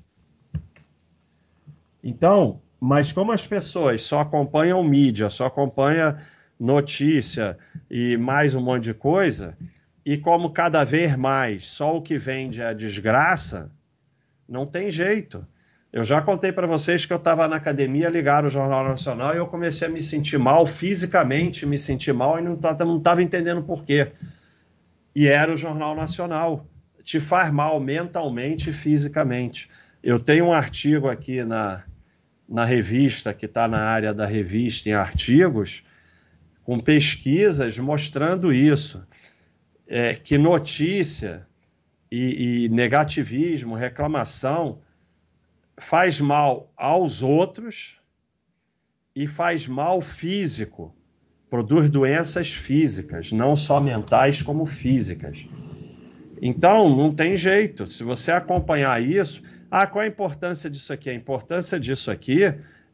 [2.04, 6.16] Então, mas como as pessoas só acompanham mídia, só acompanham
[6.58, 7.58] notícia
[7.90, 9.56] e mais um monte de coisa,
[10.04, 13.70] e como cada vez mais só o que vende é a desgraça,
[14.48, 15.46] não tem jeito.
[15.92, 19.38] Eu já contei para vocês que eu estava na academia, ligaram o Jornal Nacional e
[19.38, 23.84] eu comecei a me sentir mal, fisicamente me sentir mal e não estava entendendo por
[23.84, 24.12] quê.
[25.14, 26.66] E era o Jornal Nacional.
[27.02, 29.70] Te faz mal mentalmente e fisicamente.
[30.02, 31.82] Eu tenho um artigo aqui na,
[32.48, 35.84] na revista, que está na área da revista em artigos,
[36.64, 39.02] com pesquisas mostrando isso
[39.86, 41.46] é, que notícia
[42.10, 44.80] e, e negativismo, reclamação,
[45.78, 47.98] faz mal aos outros
[49.14, 50.94] e faz mal físico,
[51.50, 55.48] produz doenças físicas, não só mentais como físicas.
[56.40, 57.86] Então, não tem jeito.
[57.86, 61.10] Se você acompanhar isso, ah, qual a importância disso aqui?
[61.10, 62.42] A importância disso aqui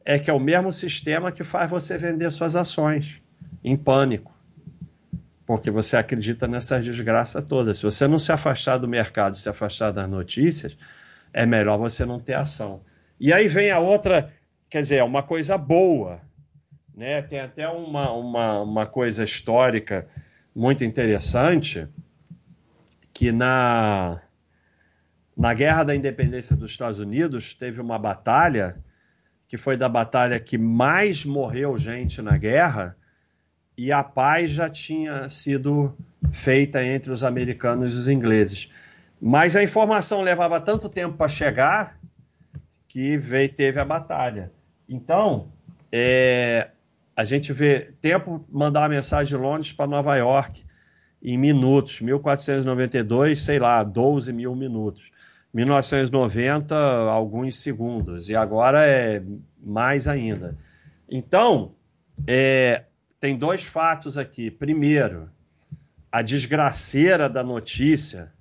[0.05, 3.23] é que é o mesmo sistema que faz você vender suas ações
[3.63, 4.35] em pânico
[5.47, 7.79] porque você acredita nessas desgraças todas.
[7.79, 10.77] Se você não se afastar do mercado, se afastar das notícias,
[11.33, 12.81] é melhor você não ter ação.
[13.21, 14.33] E aí vem a outra,
[14.69, 16.21] quer dizer, uma coisa boa,
[16.95, 17.21] né?
[17.23, 20.09] Tem até uma, uma, uma coisa histórica
[20.55, 21.87] muito interessante
[23.13, 24.21] que na
[25.37, 28.77] na Guerra da Independência dos Estados Unidos teve uma batalha
[29.47, 32.97] que foi da batalha que mais morreu gente na guerra,
[33.77, 35.97] e a paz já tinha sido
[36.33, 38.71] feita entre os americanos e os ingleses.
[39.21, 41.99] Mas a informação levava tanto tempo para chegar
[42.89, 44.53] que veio, teve a batalha.
[44.89, 45.49] Então,
[45.93, 46.71] é,
[47.17, 50.65] a gente vê tempo mandar uma mensagem de Londres para Nova York
[51.25, 55.11] em minutos, 1492, sei lá, 12 mil minutos.
[55.55, 59.23] 1990, alguns segundos, e agora é
[59.65, 60.59] mais ainda.
[61.09, 61.73] Então,
[62.27, 62.85] é,
[63.21, 64.51] tem dois fatos aqui.
[64.51, 65.31] Primeiro,
[66.11, 68.33] a desgraceira da notícia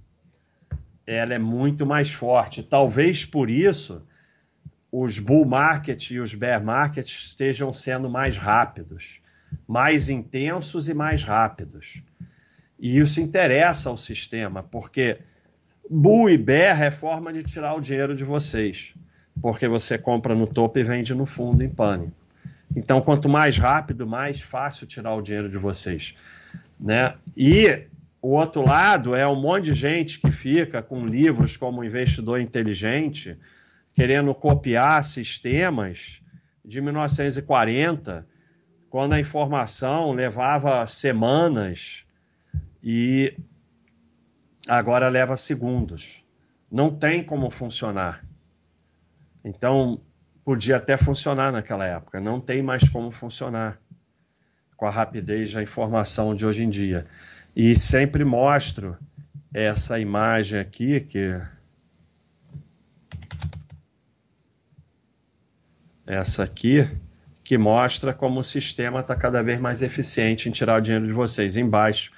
[1.06, 2.64] ela é muito mais forte.
[2.64, 4.02] Talvez por isso
[4.92, 9.22] os bull market e os bear market estejam sendo mais rápidos,
[9.68, 12.02] mais intensos e mais rápidos.
[12.80, 15.20] E isso interessa ao sistema, porque
[15.90, 18.94] bull e bear é forma de tirar o dinheiro de vocês,
[19.42, 22.14] porque você compra no topo e vende no fundo em pânico.
[22.76, 26.16] Então, quanto mais rápido, mais fácil tirar o dinheiro de vocês.
[26.80, 27.14] Né?
[27.38, 27.84] E
[28.22, 33.38] o outro lado é um monte de gente que fica com livros como Investidor Inteligente,
[33.94, 36.22] querendo copiar sistemas
[36.66, 38.26] de 1940,
[38.90, 42.06] quando a informação levava semanas
[42.84, 43.38] e
[44.68, 46.24] agora leva segundos.
[46.70, 48.26] Não tem como funcionar.
[49.44, 50.02] Então,
[50.44, 53.80] podia até funcionar naquela época, não tem mais como funcionar
[54.76, 57.06] com a rapidez da informação de hoje em dia.
[57.56, 58.98] E sempre mostro
[59.54, 61.40] essa imagem aqui que
[66.06, 66.88] essa aqui
[67.44, 71.14] que mostra como o sistema está cada vez mais eficiente em tirar o dinheiro de
[71.14, 71.58] vocês.
[71.58, 72.12] Embaixo,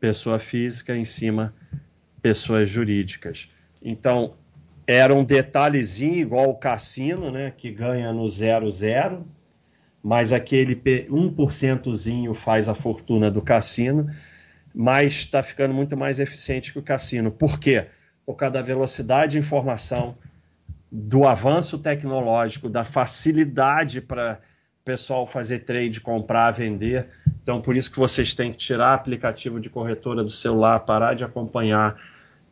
[0.00, 1.54] pessoa física, em cima,
[2.20, 3.50] pessoas jurídicas.
[3.82, 4.34] Então,
[4.86, 9.26] era um detalhezinho igual o cassino, né, que ganha no 00,
[10.02, 14.08] mas aquele 1%zinho faz a fortuna do cassino,
[14.72, 17.30] mas está ficando muito mais eficiente que o cassino.
[17.32, 17.86] Por quê?
[18.24, 20.16] Por causa da velocidade de informação,
[20.90, 24.40] do avanço tecnológico, da facilidade para
[24.80, 27.08] o pessoal fazer trade, comprar, vender.
[27.46, 31.22] Então, por isso que vocês têm que tirar aplicativo de corretora do celular, parar de
[31.22, 31.96] acompanhar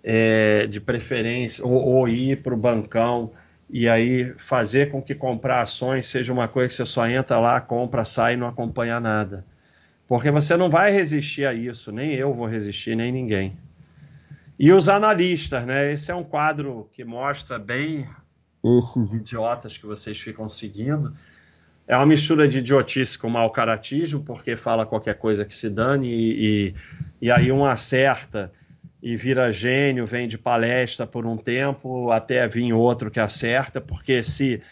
[0.04, 3.32] é, de preferência, ou, ou ir para o bancão
[3.68, 7.60] e aí fazer com que comprar ações seja uma coisa que você só entra lá,
[7.60, 9.44] compra, sai e não acompanha nada.
[10.06, 13.58] Porque você não vai resistir a isso, nem eu vou resistir, nem ninguém.
[14.56, 15.90] E os analistas, né?
[15.90, 18.08] Esse é um quadro que mostra bem
[18.64, 21.12] esses idiotas que vocês ficam seguindo.
[21.86, 26.08] É uma mistura de idiotice com mau caratismo, porque fala qualquer coisa que se dane
[26.08, 26.74] e, e,
[27.22, 28.50] e aí um acerta
[29.02, 34.22] e vira gênio, vem de palestra por um tempo, até vir outro que acerta, porque
[34.22, 34.62] se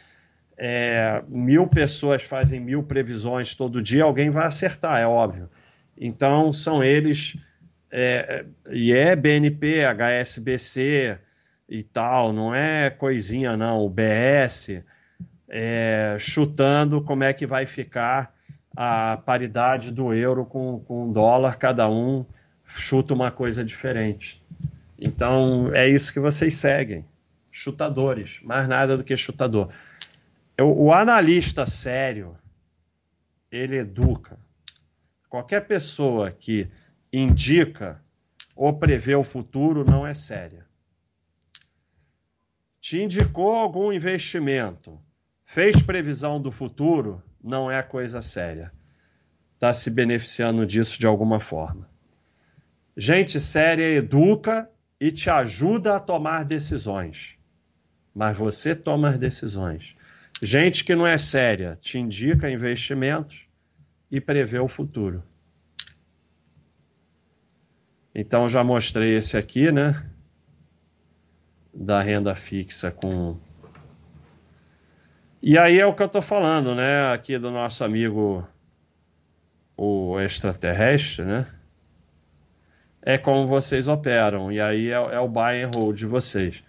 [0.56, 5.50] é, mil pessoas fazem mil previsões todo dia, alguém vai acertar, é óbvio.
[5.98, 7.36] Então, são eles,
[7.90, 11.18] é, e é BNP, HSBC
[11.68, 14.82] e tal, não é coisinha não, o BS,
[15.55, 18.34] é, chutando como é que vai ficar
[18.74, 22.24] a paridade do euro com, com o dólar, cada um
[22.66, 24.42] chuta uma coisa diferente.
[24.98, 27.05] Então é isso que vocês seguem,
[27.50, 29.68] chutadores, mais nada do que chutador.
[30.59, 32.34] O, o analista sério,
[33.50, 34.38] ele educa.
[35.28, 36.66] Qualquer pessoa que
[37.12, 38.03] indica
[38.57, 40.64] ou prevê o futuro não é séria.
[42.80, 44.98] Te indicou algum investimento,
[45.53, 48.72] fez previsão do futuro, não é coisa séria.
[49.53, 51.86] Está se beneficiando disso de alguma forma.
[52.96, 57.36] Gente séria educa e te ajuda a tomar decisões.
[58.14, 59.94] Mas você toma as decisões.
[60.40, 63.42] Gente que não é séria te indica investimentos
[64.11, 65.22] e prevê o futuro.
[68.14, 70.11] Então já mostrei esse aqui, né?
[71.74, 73.38] Da renda fixa com.
[75.43, 77.12] E aí é o que eu estou falando, né?
[77.12, 78.47] Aqui do nosso amigo
[79.76, 81.47] o extraterrestre, né?
[83.03, 86.62] é como vocês operam, e aí é, é o buy and hold de vocês.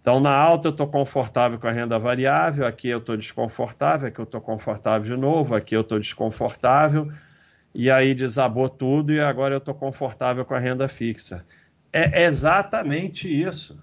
[0.00, 4.18] Então, na alta eu estou confortável com a renda variável, aqui eu estou desconfortável, aqui
[4.18, 7.10] eu estou confortável de novo, aqui eu estou desconfortável,
[7.74, 11.44] e aí desabou tudo e agora eu estou confortável com a renda fixa.
[11.92, 13.80] É exatamente isso.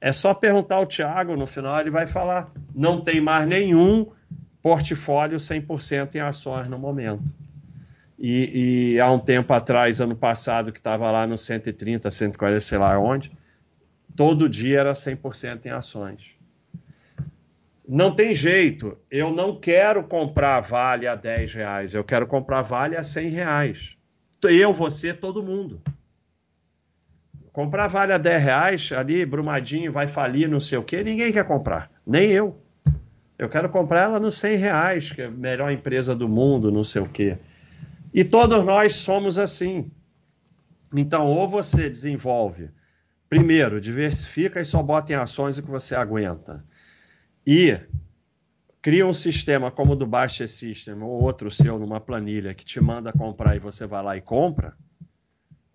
[0.00, 2.46] É só perguntar ao Tiago, no final ele vai falar.
[2.74, 4.06] Não tem mais nenhum
[4.62, 7.24] portfólio 100% em ações no momento.
[8.18, 12.78] E, e, há um tempo atrás, ano passado, que estava lá no 130, 140, sei
[12.78, 13.30] lá onde,
[14.14, 16.34] todo dia era 100% em ações.
[17.86, 22.96] Não tem jeito, eu não quero comprar Vale a 10 reais, eu quero comprar Vale
[22.96, 23.96] a 100 reais.
[24.42, 25.80] Eu, você, todo mundo.
[27.56, 31.46] Comprar Vale a 10 reais, ali, Brumadinho, vai falir, não sei o quê, ninguém quer
[31.46, 32.62] comprar, nem eu.
[33.38, 36.84] Eu quero comprar ela nos 100 reais, que é a melhor empresa do mundo, não
[36.84, 37.38] sei o quê.
[38.12, 39.90] E todos nós somos assim.
[40.94, 42.68] Então, ou você desenvolve,
[43.26, 46.62] primeiro, diversifica e só bota em ações o que você aguenta.
[47.46, 47.80] E
[48.82, 52.82] cria um sistema como o do Baixa System ou outro seu numa planilha que te
[52.82, 54.76] manda comprar e você vai lá e compra.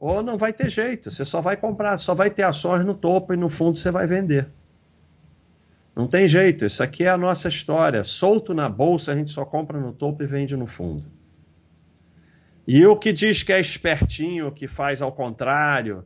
[0.01, 3.35] Ou não vai ter jeito, você só vai comprar, só vai ter ações no topo
[3.35, 4.49] e no fundo você vai vender.
[5.95, 8.03] Não tem jeito, isso aqui é a nossa história.
[8.03, 11.03] Solto na bolsa, a gente só compra no topo e vende no fundo.
[12.67, 16.03] E o que diz que é espertinho, que faz ao contrário,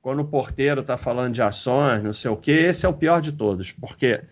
[0.00, 3.20] quando o porteiro está falando de ações, não sei o quê, esse é o pior
[3.20, 4.24] de todos, porque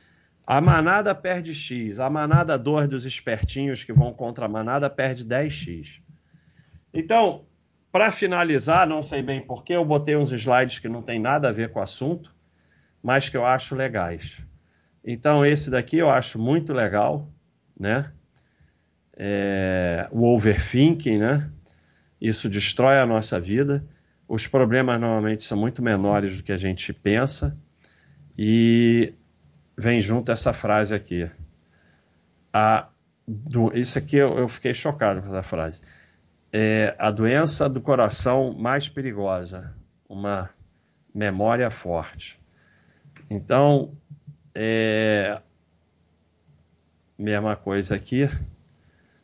[0.47, 5.27] a manada perde X, a manada 2 dos espertinhos que vão contra a manada perde
[5.27, 6.01] 10X.
[6.95, 7.45] Então,
[7.93, 11.53] para finalizar, não sei bem porquê, eu botei uns slides que não tem nada a
[11.53, 12.35] ver com o assunto,
[13.03, 14.43] mas que eu acho legais.
[15.05, 17.29] Então, esse daqui eu acho muito legal,
[17.79, 18.11] né?
[19.15, 21.51] É, o overthinking, né?
[22.21, 23.85] Isso destrói a nossa vida.
[24.27, 27.57] Os problemas normalmente são muito menores do que a gente pensa.
[28.39, 29.13] E
[29.77, 31.29] vem junto essa frase aqui:
[32.53, 32.89] a,
[33.27, 35.83] do, isso aqui eu, eu, fiquei chocado com essa frase.
[36.53, 39.75] É a doença do coração mais perigosa,
[40.09, 40.51] uma
[41.15, 42.39] memória forte.
[43.31, 43.97] Então,
[44.55, 45.41] é,
[47.19, 48.29] mesma coisa aqui.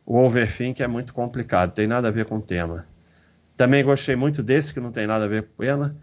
[0.06, 2.86] O overthink é muito complicado, tem nada a ver com o tema.
[3.56, 5.96] Também gostei muito desse, que não tem nada a ver com o tema.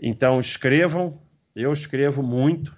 [0.00, 1.20] Então, escrevam.
[1.56, 2.76] Eu escrevo muito.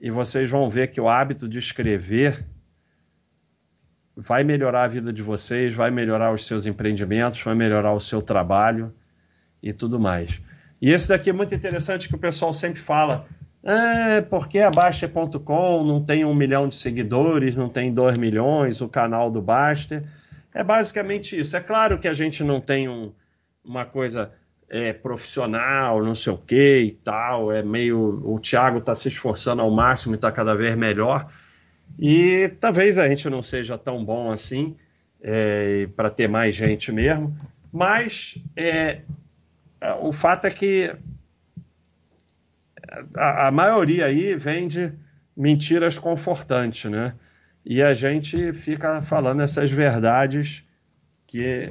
[0.00, 2.46] E vocês vão ver que o hábito de escrever
[4.20, 8.20] vai melhorar a vida de vocês, vai melhorar os seus empreendimentos, vai melhorar o seu
[8.20, 8.92] trabalho
[9.62, 10.42] e tudo mais.
[10.82, 13.26] E esse daqui é muito interessante que o pessoal sempre fala.
[13.62, 18.88] É, porque a Baster.com não tem um milhão de seguidores, não tem dois milhões, o
[18.88, 20.02] canal do Baster.
[20.52, 21.56] É basicamente isso.
[21.56, 23.12] É claro que a gente não tem um,
[23.64, 24.32] uma coisa
[24.68, 27.52] é, profissional, não sei o que e tal.
[27.52, 28.20] É meio.
[28.24, 31.28] O Thiago está se esforçando ao máximo e está cada vez melhor.
[31.98, 34.76] E talvez a gente não seja tão bom assim
[35.20, 37.36] é, para ter mais gente mesmo.
[37.72, 39.00] Mas é,
[40.00, 40.94] o fato é que
[43.16, 44.92] a, a maioria aí vende
[45.36, 47.14] mentiras confortantes, né?
[47.64, 50.64] E a gente fica falando essas verdades
[51.26, 51.70] que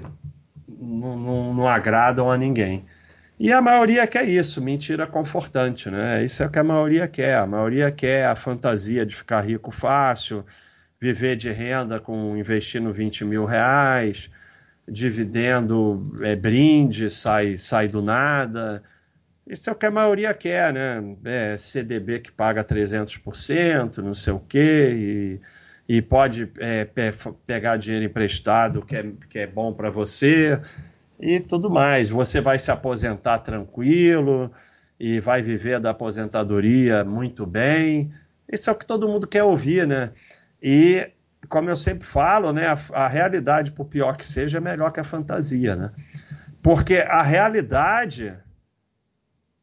[0.68, 2.86] não, não, não, agradam a ninguém.
[3.40, 6.24] E a maioria quer isso, mentira confortante, né?
[6.24, 7.36] Isso é o que a maioria quer.
[7.38, 10.44] A maioria quer a fantasia de ficar rico fácil,
[11.00, 14.30] viver de renda com investindo 20 mil reais,
[14.88, 18.82] dividendo é, brinde, sai, sai do nada,
[19.50, 21.02] isso é o que a maioria quer, né?
[21.24, 25.40] É CDB que paga 300%, não sei o quê,
[25.88, 27.12] e, e pode é, pe
[27.46, 30.60] pegar dinheiro emprestado que é, que é bom para você
[31.20, 32.10] e tudo mais.
[32.10, 34.52] Você vai se aposentar tranquilo
[35.00, 38.12] e vai viver da aposentadoria muito bem.
[38.52, 40.12] Isso é o que todo mundo quer ouvir, né?
[40.62, 41.12] E,
[41.50, 45.00] como eu sempre falo, né, a, a realidade, por pior que seja, é melhor que
[45.00, 45.92] a fantasia, né?
[46.62, 48.34] Porque a realidade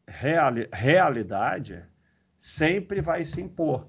[0.06, 1.82] reali realidade
[2.38, 3.88] sempre vai se impor.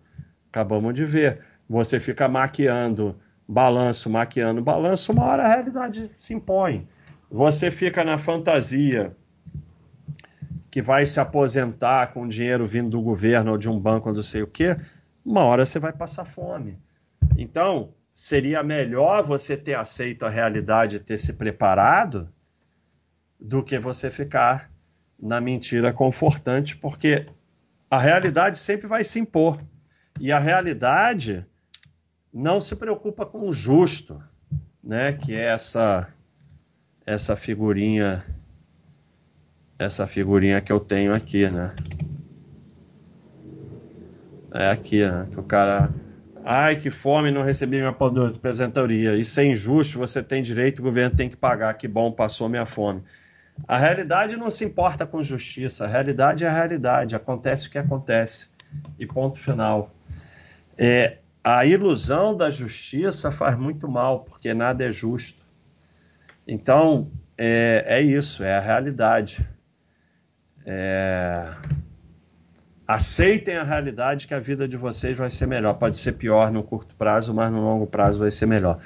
[0.50, 1.42] Acabamos de ver.
[1.70, 6.88] Você fica maquiando balanço, maquiando balanço, uma hora a realidade se impõe.
[7.30, 9.16] Você fica na fantasia
[10.70, 14.42] que vai se aposentar com dinheiro vindo do governo ou de um banco não sei
[14.42, 14.78] o quê,
[15.24, 16.78] uma hora você vai passar fome.
[17.38, 22.30] Então, seria melhor você ter aceito a realidade e ter se preparado
[23.40, 24.72] do que você ficar
[25.20, 27.26] na mentira confortante, porque
[27.90, 29.58] a realidade sempre vai se impor.
[30.20, 31.46] E a realidade
[32.34, 34.22] não se preocupa com o justo,
[34.84, 35.14] né?
[35.14, 36.14] Que é essa
[37.06, 38.26] essa figurinha
[39.78, 41.76] essa figurinha que eu tenho aqui, né?
[44.54, 45.28] É aqui, né?
[45.30, 45.94] Que o cara
[46.48, 49.16] Ai, que fome, não recebi minha aposentadoria.
[49.16, 51.74] Isso é injusto, você tem direito, o governo tem que pagar.
[51.74, 53.02] Que bom, passou minha fome.
[53.68, 57.80] A realidade não se importa com justiça, a realidade é a realidade, acontece o que
[57.80, 58.50] acontece.
[59.00, 59.92] E ponto final.
[60.78, 65.45] É, a ilusão da justiça faz muito mal, porque nada é justo.
[66.48, 69.48] Então, é, é isso, é a realidade.
[70.66, 71.52] É...
[72.88, 75.74] Aceitem a realidade que a vida de vocês vai ser melhor.
[75.74, 78.80] Pode ser pior no curto prazo, mas no longo prazo vai ser melhor.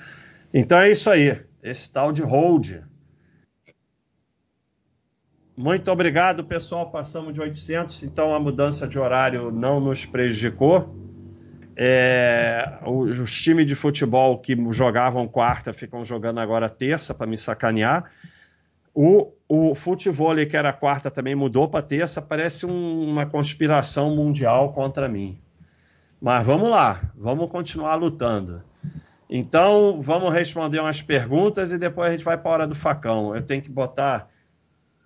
[0.54, 1.42] Então é isso aí.
[1.62, 2.80] Esse tal de hold
[5.62, 6.90] muito obrigado, pessoal.
[6.90, 10.96] Passamos de 800, então a mudança de horário não nos prejudicou.
[11.82, 17.38] É, os, os times de futebol que jogavam quarta ficam jogando agora terça para me
[17.38, 18.12] sacanear.
[18.94, 22.22] O, o futebol que era quarta também mudou para terça.
[22.22, 25.40] Parece um, uma conspiração mundial contra mim.
[26.22, 28.62] Mas vamos lá, vamos continuar lutando.
[29.30, 33.34] Então, vamos responder umas perguntas e depois a gente vai para a hora do facão.
[33.34, 34.28] Eu tenho que botar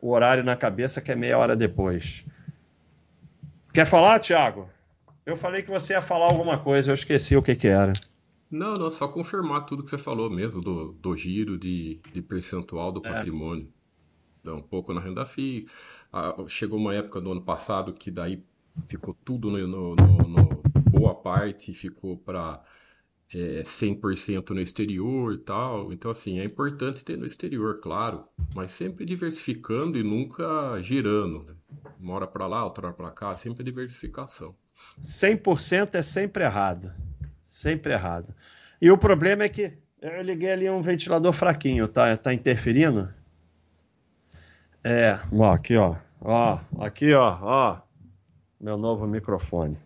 [0.01, 2.25] o horário na cabeça que é meia hora depois.
[3.71, 4.72] Quer falar, Thiago?
[5.25, 7.93] Eu falei que você ia falar alguma coisa, eu esqueci o que, que era.
[8.51, 12.91] Não, não, só confirmar tudo que você falou mesmo, do, do giro de, de percentual
[12.91, 13.11] do é.
[13.11, 13.71] patrimônio.
[14.43, 15.65] Dá um pouco na renda FII.
[16.11, 18.43] Ah, chegou uma época do ano passado que daí
[18.85, 20.63] ficou tudo no, no, no, no
[21.03, 22.63] boa parte ficou para
[23.33, 25.91] é, 100% no exterior e tal.
[25.91, 31.43] Então, assim, é importante ter no exterior, claro, mas sempre diversificando e nunca girando.
[31.43, 31.55] Né?
[31.99, 34.55] Uma hora para lá, outra hora para cá, sempre diversificação.
[35.01, 36.91] 100% é sempre errado.
[37.43, 38.33] Sempre errado.
[38.81, 43.07] E o problema é que eu liguei ali um ventilador fraquinho, tá, tá interferindo?
[44.83, 47.77] É, ó, aqui ó, ó, aqui ó, ó,
[48.59, 49.77] meu novo microfone.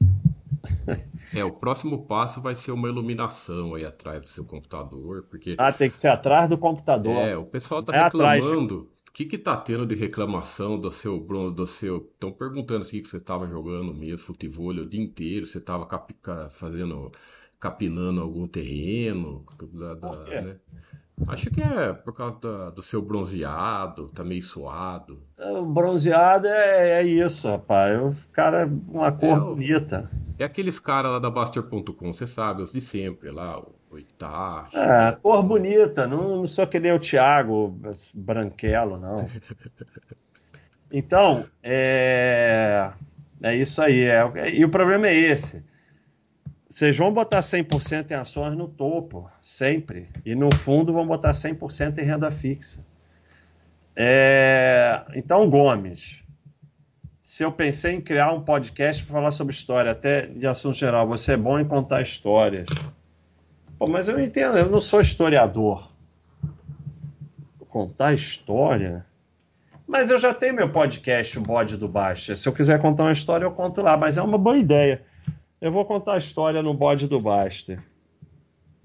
[1.35, 5.55] É, o próximo passo vai ser uma iluminação aí atrás do seu computador, porque...
[5.57, 7.17] Ah, tem que ser atrás do computador.
[7.17, 8.89] É, o pessoal tá É atrás, reclamando.
[8.91, 11.97] O que que tá tendo de reclamação do seu, Bruno, do seu...
[12.13, 15.87] Estão perguntando assim que você estava jogando mesmo futebol o dia inteiro, você estava
[16.49, 17.11] fazendo,
[17.59, 20.59] capinando algum terreno, da, da- né?
[21.27, 25.23] Acho que é por causa da- do seu bronzeado, tá meio suado.
[25.39, 28.25] O bronzeado é, é isso, rapaz.
[28.25, 30.07] O cara, uma cor É, bonita.
[30.39, 34.75] É aqueles caras lá da Baster.com, você sabe, os de sempre lá, o Itachi.
[34.75, 36.07] É, cor bonita.
[36.07, 37.79] Não, não sou que nem o Thiago
[38.13, 39.29] Branquelo, não.
[40.89, 42.91] Então, é,
[43.43, 44.05] é isso aí.
[44.05, 45.65] É, e o problema é esse.
[46.69, 50.09] Vocês vão botar 100% em ações no topo, sempre.
[50.25, 52.85] E no fundo vão botar 100% em renda fixa.
[53.95, 56.23] É, então, Gomes,
[57.23, 61.07] se eu pensei em criar um podcast para falar sobre história, até de assunto geral,
[61.07, 62.67] você é bom em contar histórias.
[63.77, 65.91] Pô, mas eu entendo, eu não sou historiador.
[67.69, 69.05] Contar história?
[69.87, 72.35] Mas eu já tenho meu podcast, o Bode do Baixa.
[72.35, 75.03] Se eu quiser contar uma história, eu conto lá, mas é uma boa ideia.
[75.61, 77.81] Eu vou contar a história no Bode do Baster.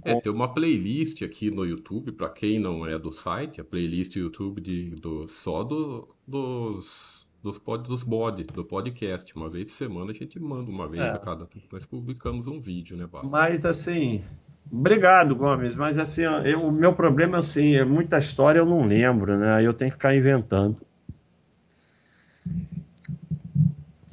[0.05, 4.17] É, tem uma playlist aqui no YouTube, para quem não é do site, a playlist
[4.17, 9.33] YouTube de, do, só do, dos, dos, pod, dos bode, do podcast.
[9.37, 11.11] Uma vez por semana a gente manda, uma vez É.
[11.11, 11.49] a cada.
[11.71, 13.29] Nós publicamos um vídeo, né, Basta?
[13.29, 14.25] Mas assim,
[14.71, 15.75] obrigado, Gomes.
[15.75, 19.63] Mas assim, eu- o meu problema assim, é muita história eu não lembro, né?
[19.65, 20.77] Eu tenho que ficar inventando.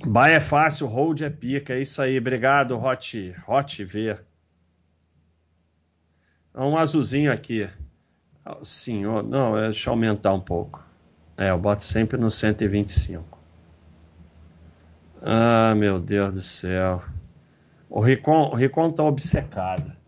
[0.06, 2.18] Buy é fácil, hold é pica, é isso aí.
[2.18, 4.18] Obrigado, Hot, Hot V.
[6.54, 7.70] É um azulzinho aqui.
[8.45, 10.84] Ah, Senhor, não, é, deixa eu aumentar um pouco.
[11.38, 13.38] É, eu boto sempre no 125.
[15.22, 17.02] Ah, meu Deus do céu.
[17.89, 19.99] O Ricon, Ricon tá obcecado.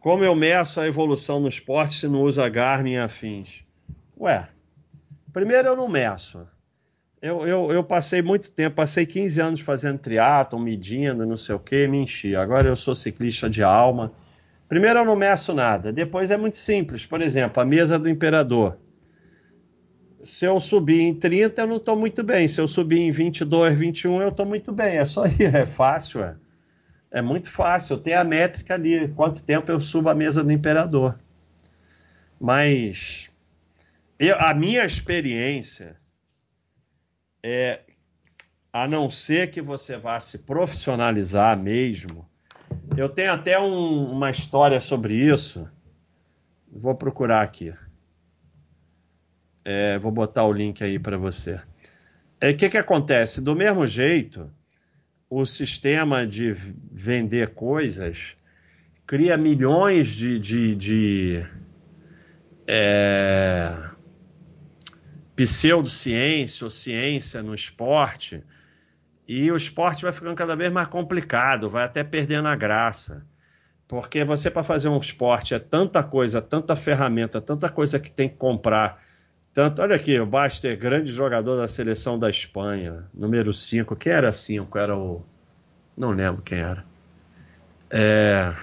[0.00, 3.62] Como eu meço a evolução no esporte se não usa Garmin e afins?
[4.18, 4.48] Ué,
[5.30, 6.48] primeiro eu não meço.
[7.20, 11.58] Eu, eu, eu passei muito tempo, passei 15 anos fazendo triatlon, medindo, não sei o
[11.58, 12.34] que, me enchi.
[12.34, 14.10] Agora eu sou ciclista de alma.
[14.66, 15.92] Primeiro eu não meço nada.
[15.92, 17.04] Depois é muito simples.
[17.04, 18.78] Por exemplo, a mesa do imperador.
[20.22, 22.48] Se eu subir em 30, eu não estou muito bem.
[22.48, 24.96] Se eu subir em 22, 21, eu estou muito bem.
[24.96, 26.22] É só ir, é fácil.
[26.22, 26.36] É.
[27.10, 30.52] É muito fácil, eu tenho a métrica ali, quanto tempo eu subo a mesa do
[30.52, 31.18] imperador.
[32.38, 33.30] Mas
[34.18, 35.96] eu- a minha experiência
[37.42, 37.80] é,
[38.72, 42.28] a não ser que você vá se profissionalizar mesmo,
[42.96, 45.68] eu tenho até um- uma história sobre isso.
[46.70, 47.74] Vou procurar aqui.
[49.64, 51.60] É, vou botar o link aí para você.
[52.40, 53.40] É, O que, que acontece?
[53.40, 54.50] Do mesmo jeito,
[55.30, 58.36] o sistema de vender coisas
[59.06, 61.46] cria milhões de, de, de
[62.66, 63.72] é,
[65.36, 68.42] pseudociência ou ciência no esporte
[69.26, 73.24] e o esporte vai ficando cada vez mais complicado, vai até perdendo a graça.
[73.86, 78.28] Porque você, para fazer um esporte, é tanta coisa, tanta ferramenta, tanta coisa que tem
[78.28, 79.00] que comprar.
[79.52, 83.96] Tanto, olha aqui, o Baster, grande jogador da seleção da Espanha, número 5.
[83.96, 84.78] Quem era 5?
[84.78, 85.24] Era o.
[85.96, 86.84] Não lembro quem era.
[87.90, 88.54] É,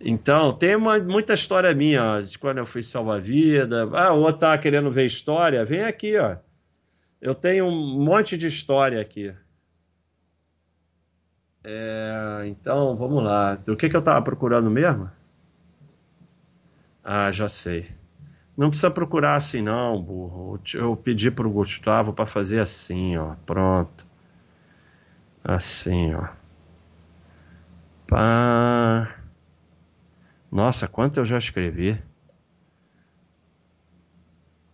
[0.00, 3.88] Então, tem uma, muita história minha, ó, de quando eu fui salva-vida.
[3.94, 5.64] Ah, o outro tá querendo ver história?
[5.64, 6.36] Vem aqui, ó.
[7.20, 9.34] Eu tenho um monte de história aqui.
[11.64, 13.58] É, então, vamos lá.
[13.68, 15.10] O que, que eu estava procurando mesmo?
[17.02, 17.86] Ah, já sei.
[18.56, 20.58] Não precisa procurar assim, não, burro.
[20.72, 23.34] Eu pedi para o Gustavo para fazer assim, ó.
[23.44, 24.06] Pronto.
[25.44, 26.28] Assim, ó.
[28.06, 29.14] Pá.
[30.50, 32.00] Nossa, quanto eu já escrevi.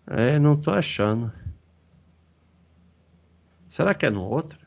[0.07, 1.33] É, não tô achando.
[3.69, 4.61] Será que é no outro?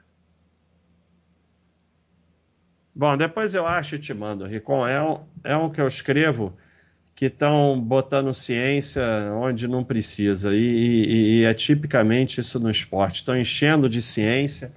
[2.94, 4.46] Bom, depois eu acho e te mando.
[4.46, 6.58] Ricom, é um, é um que eu escrevo
[7.16, 9.02] que estão botando ciência
[9.34, 10.54] onde não precisa.
[10.54, 13.16] E, e- e é tipicamente isso no esporte.
[13.18, 14.72] Estão enchendo de ciência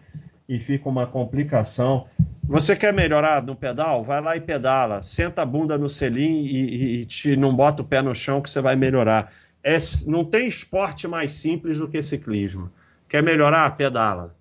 [0.49, 2.07] e fica uma complicação.
[2.47, 4.05] Você quer melhorar no pedal?
[4.05, 5.03] Vai lá e pedala.
[5.03, 8.49] Senta a bunda no selim e, e- te, não bota o pé no chão que
[8.49, 9.33] você vai melhorar.
[9.63, 9.77] É,
[10.07, 12.71] não tem esporte mais simples do que ciclismo.
[13.09, 13.77] Quer melhorar?
[13.77, 14.35] Pedala.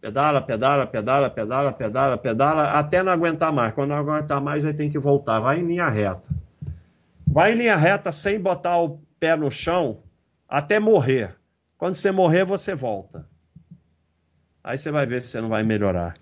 [0.00, 3.72] Pedala, pedala, pedala, pedala, pedala, pedala, até não aguentar mais.
[3.72, 5.40] Quando não aguentar mais, aí tem que voltar.
[5.40, 6.28] Vai em linha reta.
[7.34, 10.04] Vai em linha reta sem botar o pé no chão
[10.48, 11.34] até morrer.
[11.76, 13.28] Quando você morrer, você volta.
[14.62, 16.16] Aí você vai ver se você não vai melhorar.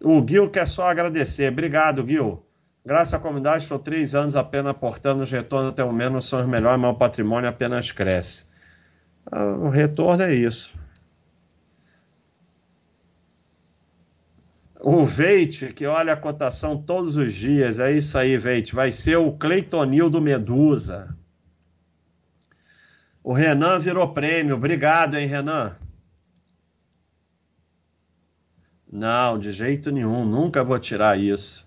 [0.00, 1.50] O Gil quer só agradecer.
[1.50, 2.46] Obrigado, Gil.
[2.86, 6.46] Graças à comunidade, estou três anos apenas aportando os retornos até o menos são os
[6.46, 8.46] melhores, mas o patrimônio apenas cresce.
[9.32, 10.78] Ah, o retorno é isso.
[14.86, 18.74] O Veite, que olha a cotação todos os dias, é isso aí, Veite.
[18.74, 21.16] Vai ser o Cleitonil do Medusa.
[23.22, 24.56] O Renan virou prêmio.
[24.56, 25.74] Obrigado, hein, Renan?
[28.92, 30.22] Não, de jeito nenhum.
[30.22, 31.66] Nunca vou tirar isso.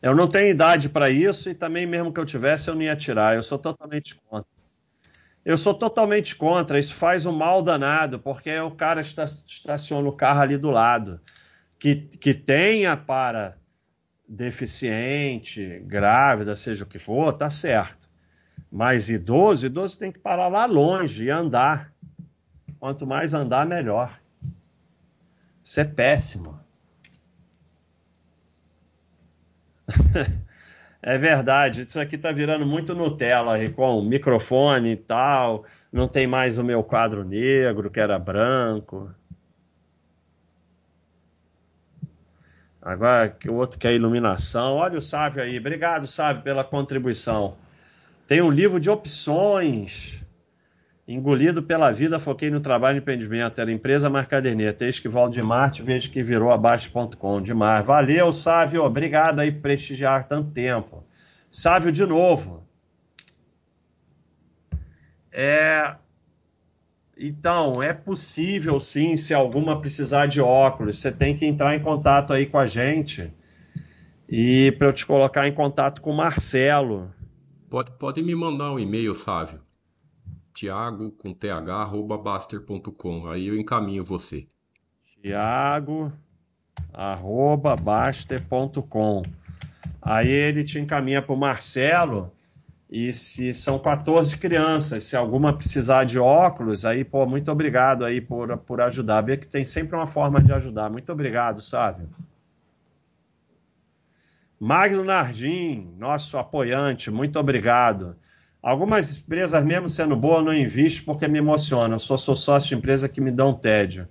[0.00, 2.94] Eu não tenho idade para isso e também, mesmo que eu tivesse, eu não ia
[2.94, 3.34] tirar.
[3.34, 4.54] Eu sou totalmente contra.
[5.44, 6.78] Eu sou totalmente contra.
[6.78, 11.20] Isso faz um mal danado, porque o cara estaciona o carro ali do lado
[11.78, 13.56] que, que tenha para
[14.28, 18.08] deficiente, grávida, seja o que for, tá certo.
[18.70, 21.92] Mas idoso, idoso tem que parar lá longe e andar.
[22.80, 24.20] Quanto mais andar, melhor.
[25.62, 26.58] Isso é péssimo.
[31.00, 35.64] é verdade, isso aqui tá virando muito Nutella com microfone e tal.
[35.92, 39.14] Não tem mais o meu quadro negro, que era branco.
[42.84, 44.74] Agora o outro quer iluminação.
[44.74, 45.58] Olha o Sávio aí.
[45.58, 47.56] Obrigado, Sávio, pela contribuição.
[48.26, 50.20] Tem um livro de opções.
[51.08, 53.58] Engolido pela vida, foquei no trabalho e empreendimento.
[53.58, 54.84] Era empresa Marcaderneta.
[54.84, 57.40] Eis que de Marte, vejo que virou abaixo.com.
[57.40, 57.86] Demais.
[57.86, 58.82] Valeu, Sávio.
[58.82, 61.04] Obrigado aí por prestigiar tanto tempo.
[61.50, 62.66] Sávio, de novo.
[65.32, 65.96] É,
[67.16, 72.32] então, é possível sim, se alguma precisar de óculos, você tem que entrar em contato
[72.32, 73.32] aí com a gente
[74.28, 77.12] e para eu te colocar em contato com o Marcelo.
[77.70, 79.60] Pode, pode me mandar um e-mail, Sávio.
[80.52, 83.26] Tiago com th arroba baster.com.
[83.28, 84.46] Aí eu encaminho você.
[85.20, 86.12] Tiago
[86.92, 89.22] arroba baster.com.
[90.00, 92.32] Aí ele te encaminha para o Marcelo
[92.96, 98.20] e se são 14 crianças, se alguma precisar de óculos, aí, pô, muito obrigado aí
[98.20, 99.20] por, por ajudar.
[99.20, 100.88] Vê que tem sempre uma forma de ajudar.
[100.88, 102.06] Muito obrigado, sabe?
[104.60, 108.14] Magno Nardim, nosso apoiante, muito obrigado.
[108.62, 111.96] Algumas empresas, mesmo sendo boas, não invisto porque me emocionam.
[111.96, 114.06] Eu sou, sou sócio de empresa que me dão tédio.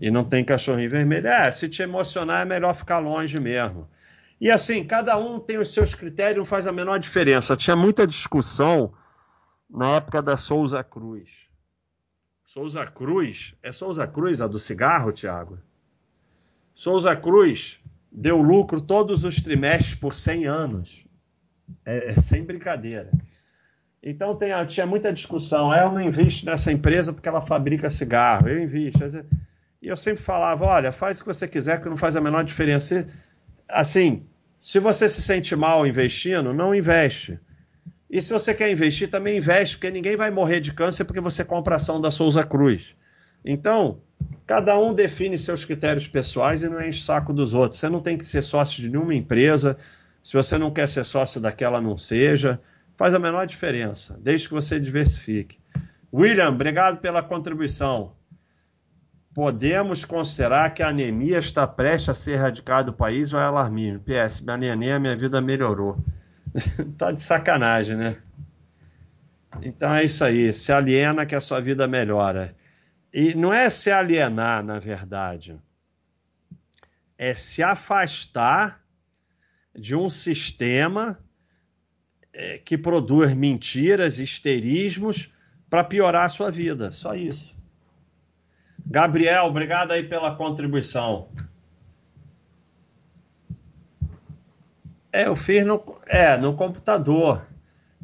[0.00, 1.28] E não tem cachorrinho vermelho.
[1.28, 3.86] É, se te emocionar, é melhor ficar longe mesmo.
[4.40, 7.56] E assim, cada um tem os seus critérios, não faz a menor diferença.
[7.56, 8.92] Tinha muita discussão
[9.68, 11.46] na época da Souza Cruz.
[12.44, 15.58] Souza Cruz, é Souza Cruz a do cigarro, Tiago?
[16.74, 17.80] Souza Cruz
[18.12, 21.06] deu lucro todos os trimestres por 100 anos.
[21.84, 23.10] É, é sem brincadeira.
[24.02, 25.74] Então tem, tinha muita discussão.
[25.74, 28.48] Eu não invisto nessa empresa porque ela fabrica cigarro.
[28.48, 29.00] Eu invisto.
[29.82, 32.44] E eu sempre falava: olha, faz o que você quiser, que não faz a menor
[32.44, 33.06] diferença
[33.68, 34.24] assim,
[34.58, 37.38] se você se sente mal investindo, não investe.
[38.08, 41.44] E se você quer investir, também investe, porque ninguém vai morrer de câncer porque você
[41.44, 42.94] compra ação da Souza Cruz.
[43.44, 44.00] Então,
[44.46, 47.80] cada um define seus critérios pessoais e não enche o saco dos outros.
[47.80, 49.76] Você não tem que ser sócio de nenhuma empresa.
[50.22, 52.60] Se você não quer ser sócio daquela, não seja.
[52.96, 55.58] Faz a menor diferença, desde que você diversifique.
[56.12, 58.12] William, obrigado pela contribuição
[59.36, 64.00] podemos considerar que a anemia está prestes a ser erradicada do país ou é alarmismo?
[64.00, 66.02] PS, minha anemia, minha vida melhorou.
[66.96, 68.16] tá de sacanagem, né?
[69.60, 72.56] Então é isso aí, se aliena que a sua vida melhora.
[73.12, 75.60] E não é se alienar, na verdade,
[77.18, 78.82] é se afastar
[79.78, 81.22] de um sistema
[82.32, 85.28] é, que produz mentiras, histerismos
[85.68, 86.90] para piorar a sua vida.
[86.90, 87.55] Só isso.
[88.88, 91.28] Gabriel, obrigado aí pela contribuição.
[95.12, 97.44] É, eu fiz no, é, no computador.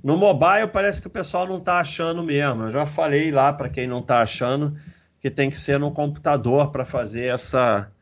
[0.02, 2.64] No mobile parece que o pessoal não está achando mesmo.
[2.64, 4.76] Eu já falei lá para quem não está achando
[5.20, 7.92] que tem que ser no computador para fazer essa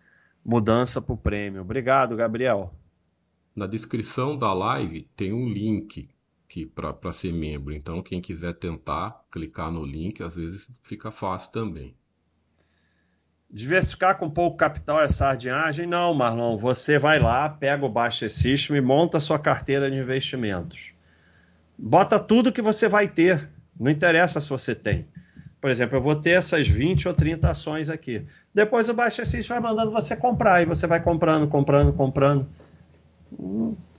[0.42, 1.60] mudança para o prêmio.
[1.60, 2.72] Obrigado, Gabriel.
[3.54, 6.08] Na descrição da live tem um link
[6.74, 7.74] para ser membro.
[7.74, 11.94] Então, quem quiser tentar clicar no link, às vezes fica fácil também.
[13.52, 15.84] Diversificar com pouco capital é sardinhagem?
[15.84, 16.56] Não, Marlon.
[16.56, 20.92] Você vai lá, pega o Baixa System e monta a sua carteira de investimentos.
[21.76, 23.50] Bota tudo que você vai ter.
[23.78, 25.08] Não interessa se você tem.
[25.60, 28.24] Por exemplo, eu vou ter essas 20 ou 30 ações aqui.
[28.54, 32.48] Depois o Baixa System vai mandando você comprar e você vai comprando, comprando, comprando.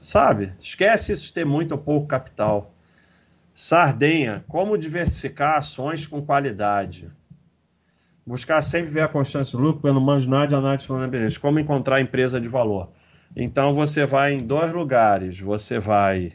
[0.02, 0.54] Sabe?
[0.60, 2.74] Esquece isso de ter muito ou pouco capital.
[3.54, 7.12] Sardenha, como diversificar ações com qualidade?
[8.26, 11.42] Buscar sempre ver a constância do lucro pelo manjo nada de análise fundamental.
[11.42, 12.90] Como encontrar empresa de valor.
[13.36, 15.40] Então você vai em dois lugares.
[15.40, 16.34] Você vai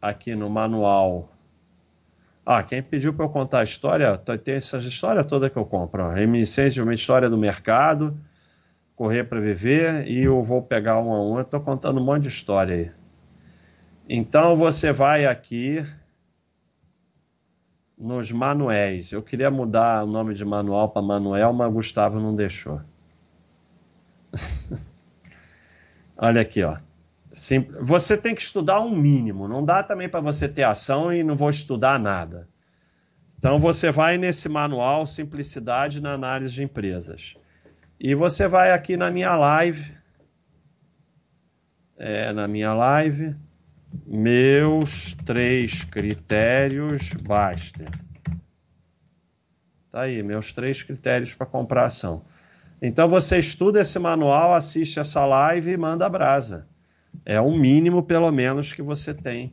[0.00, 1.30] aqui no manual.
[2.44, 6.10] Ah, quem pediu para eu contar a história, tem essa história toda que eu compro.
[6.10, 8.14] Reminiscência de uma história do mercado,
[8.94, 11.36] correr para viver e eu vou pegar um a um.
[11.36, 12.90] Eu estou contando um monte de história aí.
[14.06, 15.82] Então você vai aqui
[18.04, 19.12] nos manuéis.
[19.12, 22.80] Eu queria mudar o nome de manual para Manuel, mas Gustavo não deixou.
[26.16, 26.76] Olha aqui, ó.
[27.32, 29.48] Sim, você tem que estudar um mínimo.
[29.48, 32.46] Não dá também para você ter ação e não vou estudar nada.
[33.38, 37.34] Então você vai nesse manual Simplicidade na Análise de Empresas.
[37.98, 39.96] E você vai aqui na minha live.
[41.96, 43.34] É, na minha live
[44.06, 47.90] meus três critérios Baster.
[49.90, 52.24] Tá aí, meus três critérios para comprar ação.
[52.82, 56.66] Então você estuda esse manual, assiste essa live e manda brasa.
[57.24, 59.52] É o mínimo, pelo menos, que você tem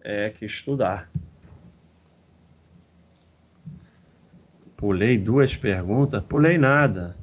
[0.00, 1.10] é, que estudar.
[4.76, 6.22] Pulei duas perguntas?
[6.22, 7.16] Pulei nada.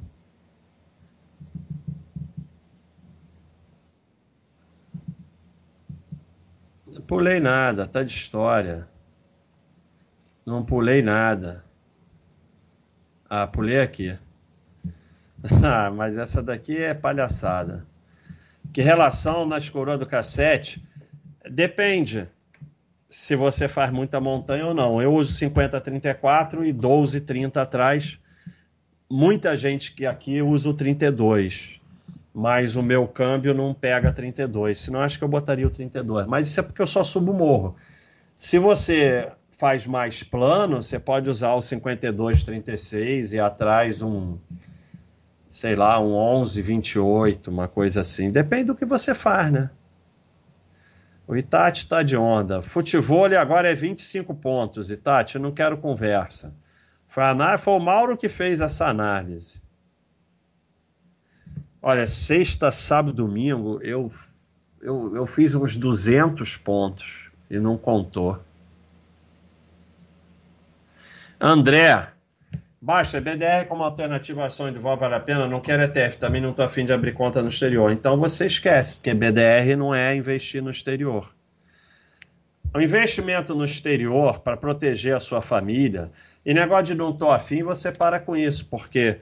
[7.06, 8.88] Pulei nada, tá de história.
[10.44, 11.64] Não pulei nada.
[13.28, 14.16] Ah, pulei aqui.
[15.64, 17.86] ah, mas essa daqui é palhaçada.
[18.72, 20.86] Que relação nas coroas do cassete?
[21.50, 22.26] Depende
[23.08, 25.00] se você faz muita montanha ou não.
[25.00, 28.18] Eu uso 50-34 e 12-30 atrás.
[29.08, 31.80] Muita gente que aqui usa o 32
[32.34, 34.80] mas o meu câmbio não pega 32.
[34.80, 36.26] Senão acho que eu botaria o 32.
[36.26, 37.76] Mas isso é porque eu só subo o morro.
[38.36, 44.36] Se você faz mais plano, você pode usar o 52, 36 e atrás um,
[45.48, 48.32] sei lá, um 11, 28, uma coisa assim.
[48.32, 49.70] Depende do que você faz, né?
[51.28, 52.60] O Itati está de onda.
[52.60, 54.90] Futebol agora é 25 pontos.
[54.90, 56.52] Itati, eu não quero conversa.
[57.06, 59.63] Foi, a, foi o Mauro que fez essa análise.
[61.86, 64.10] Olha, sexta, sábado, domingo, eu,
[64.80, 68.40] eu, eu fiz uns 200 pontos e não contou.
[71.38, 72.08] André,
[72.80, 76.64] baixa BDR como alternativa ação vol vale a pena, não quero ETF, também não estou
[76.64, 77.92] afim de abrir conta no exterior.
[77.92, 81.34] Então você esquece, porque BDR não é investir no exterior.
[82.74, 86.10] O investimento no exterior para proteger a sua família,
[86.46, 89.18] e negócio de não estou afim, você para com isso, porque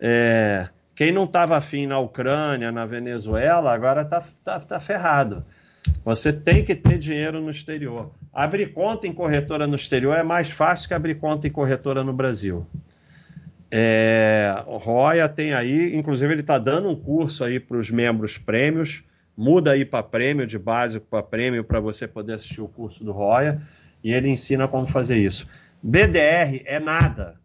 [0.00, 5.44] é, quem não estava afim na Ucrânia, na Venezuela, agora está tá, tá ferrado.
[6.02, 8.12] Você tem que ter dinheiro no exterior.
[8.32, 12.14] Abrir conta em corretora no exterior é mais fácil que abrir conta em corretora no
[12.14, 12.66] Brasil.
[13.70, 18.38] É, o Roya tem aí, inclusive ele está dando um curso aí para os membros
[18.38, 19.04] prêmios.
[19.36, 23.12] Muda aí para prêmio, de básico para prêmio, para você poder assistir o curso do
[23.12, 23.60] Roya.
[24.02, 25.46] E ele ensina como fazer isso.
[25.82, 27.38] BDR é nada.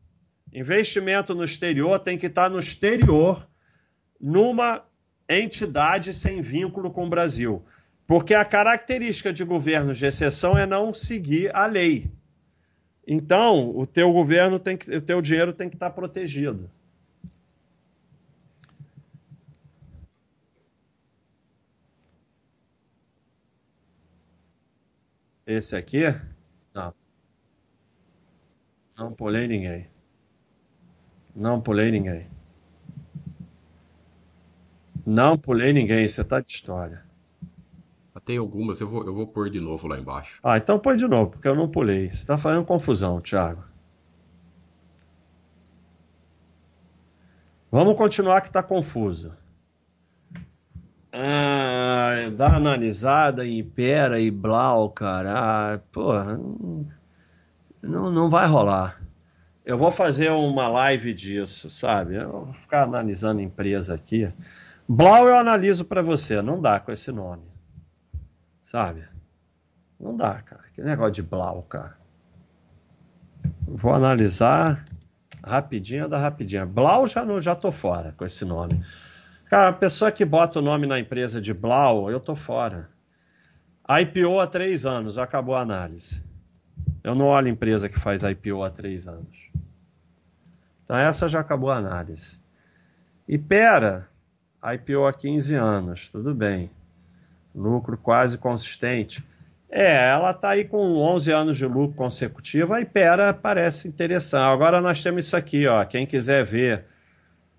[0.54, 3.48] Investimento no exterior tem que estar no exterior,
[4.20, 4.84] numa
[5.28, 7.64] entidade sem vínculo com o Brasil.
[8.06, 12.12] Porque a característica de governos de exceção é não seguir a lei.
[13.08, 16.70] Então, o teu governo tem que, o teu dinheiro tem que estar protegido.
[25.46, 26.04] Esse aqui?
[26.74, 26.94] Não.
[28.98, 29.91] Não pulei ninguém.
[31.36, 32.28] Não pulei ninguém.
[35.06, 37.04] Não pulei ninguém, você tá de história.
[38.24, 40.40] Tem algumas, eu vou, eu vou pôr de novo lá embaixo.
[40.44, 42.14] Ah, então põe de novo, porque eu não pulei.
[42.14, 43.64] Você tá fazendo confusão, Thiago.
[47.72, 49.34] Vamos continuar que tá confuso.
[51.12, 55.34] Ah, dá analisada em Pera e Blau, cara.
[55.36, 56.40] Ah, porra,
[57.82, 59.01] não, não vai rolar
[59.66, 62.16] eu vou fazer uma live disso, sabe?
[62.16, 64.32] Eu vou ficar analisando empresa aqui.
[64.88, 67.44] Blau eu analiso para você, não dá com esse nome.
[68.62, 69.04] Sabe?
[70.00, 70.64] Não dá, cara.
[70.74, 71.98] Que negócio de Blau, cara.
[73.68, 74.86] Vou analisar
[75.44, 76.66] rapidinho da rapidinha.
[76.66, 78.84] Blau já não já tô fora com esse nome.
[79.50, 82.90] Cara, a pessoa que bota o nome na empresa de Blau, eu tô fora.
[83.90, 86.24] IPO há três anos, acabou a análise.
[87.04, 89.50] Eu não olho empresa que faz IPO há três anos.
[90.84, 92.40] Então essa já acabou a análise.
[93.28, 94.08] E pera,
[94.64, 96.70] IPO há 15 anos, tudo bem.
[97.56, 99.24] Lucro quase consistente.
[99.70, 104.54] É, ela está aí com 11 anos de lucro consecutivo, a Ipera parece interessante.
[104.54, 106.86] Agora nós temos isso aqui, ó, quem quiser ver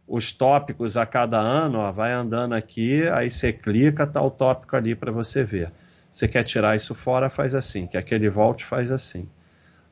[0.07, 4.77] os tópicos a cada ano, ó, vai andando aqui, aí você clica, tá o tópico
[4.77, 5.73] ali para você ver.
[6.13, 7.87] Você quer tirar isso fora, faz assim.
[7.87, 9.27] Quer que ele volte, faz assim.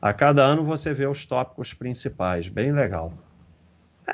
[0.02, 3.14] A cada ano você vê os tópicos principais, bem legal.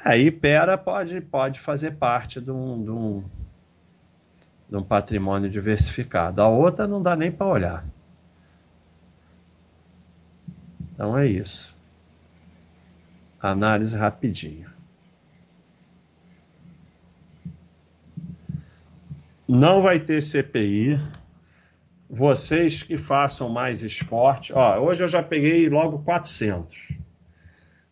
[0.04, 3.24] Aí Pera pode, pode fazer parte de um, de, um,
[4.70, 6.40] de um patrimônio diversificado.
[6.40, 7.84] A outra não dá nem para olhar.
[10.92, 11.74] Então é isso.
[13.40, 14.70] Análise rapidinho.
[19.48, 21.00] Não vai ter CPI.
[22.08, 24.52] Vocês que façam mais esporte.
[24.52, 26.92] Ó, hoje eu já peguei logo 400.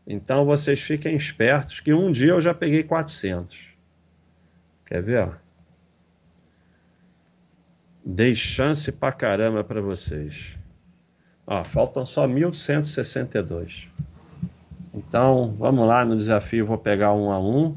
[0.07, 3.59] Então vocês fiquem espertos que um dia eu já peguei 400.
[4.87, 5.31] Quer ver?
[8.05, 10.57] Dei chance pra caramba para vocês.
[11.47, 13.89] Ó, faltam só 1162.
[14.93, 17.77] Então, vamos lá no desafio, vou pegar um a um.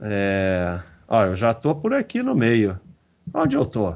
[0.00, 0.80] É...
[1.06, 2.80] Ó, eu já tô por aqui no meio.
[3.34, 3.94] Onde eu tô?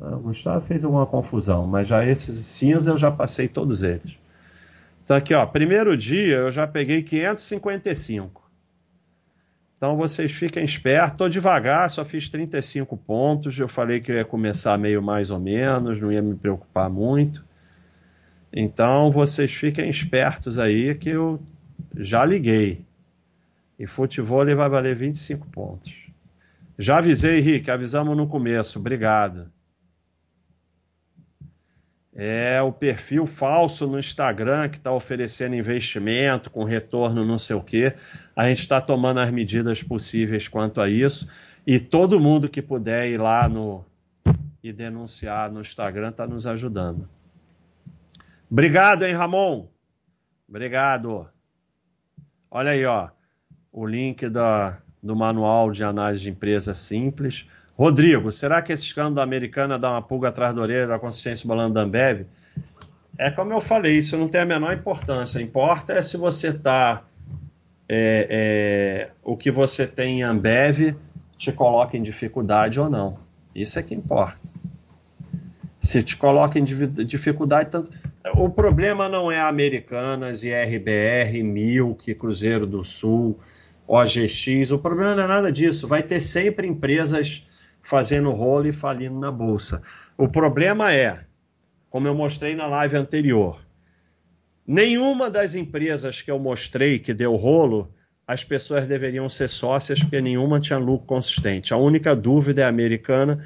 [0.00, 4.16] Ah, o Gustavo fez alguma confusão, mas já esses cinza eu já passei todos eles.
[5.02, 8.42] Então aqui, ó, primeiro dia eu já peguei 555.
[9.76, 13.58] Então vocês fiquem espertos, tô devagar, só fiz 35 pontos.
[13.58, 17.44] Eu falei que eu ia começar meio mais ou menos, não ia me preocupar muito.
[18.52, 21.40] Então vocês fiquem espertos aí que eu
[21.96, 22.84] já liguei.
[23.76, 25.92] E futebol vai valer 25 pontos.
[26.78, 28.78] Já avisei, Henrique, avisamos no começo.
[28.78, 29.50] Obrigado.
[32.14, 37.62] É o perfil falso no Instagram que está oferecendo investimento com retorno não sei o
[37.62, 37.94] quê.
[38.36, 41.26] A gente está tomando as medidas possíveis quanto a isso.
[41.66, 43.84] E todo mundo que puder ir lá no
[44.62, 47.08] e denunciar no Instagram está nos ajudando.
[48.50, 49.66] Obrigado, hein, Ramon?
[50.48, 51.26] Obrigado.
[52.50, 53.08] Olha aí, ó
[53.72, 57.48] o link da, do manual de análise de empresa simples.
[57.76, 61.48] Rodrigo, será que esse escândalo da americana dá uma pulga atrás da orelha da consistência
[61.48, 62.26] balando da Ambev?
[63.18, 65.40] É como eu falei, isso não tem a menor importância.
[65.40, 67.02] Importa é se você está.
[67.88, 70.96] É, é, o que você tem em Ambev
[71.36, 73.18] te coloca em dificuldade ou não.
[73.54, 74.40] Isso é que importa.
[75.80, 77.90] Se te coloca em dificuldade, tanto.
[78.36, 83.38] O problema não é Americanas, IRBR, Milk, Cruzeiro do Sul,
[83.86, 84.70] OGX.
[84.70, 85.88] O problema não é nada disso.
[85.88, 87.46] Vai ter sempre empresas
[87.82, 89.82] fazendo rolo e falindo na bolsa.
[90.16, 91.24] O problema é,
[91.90, 93.60] como eu mostrei na live anterior,
[94.66, 97.92] nenhuma das empresas que eu mostrei que deu rolo,
[98.26, 101.74] as pessoas deveriam ser sócias porque nenhuma tinha lucro consistente.
[101.74, 103.44] A única dúvida é a americana,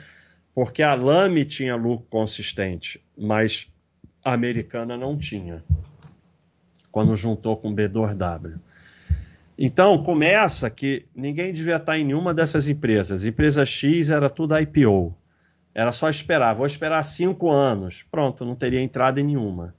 [0.54, 3.72] porque a Lame tinha lucro consistente, mas
[4.22, 5.64] a americana não tinha.
[6.92, 8.58] Quando juntou com B2W.
[9.58, 13.24] Então, começa que ninguém devia estar em nenhuma dessas empresas.
[13.24, 15.16] Empresa X era tudo IPO.
[15.74, 16.54] Era só esperar.
[16.54, 18.02] Vou esperar cinco anos.
[18.02, 19.74] Pronto, não teria entrada em nenhuma.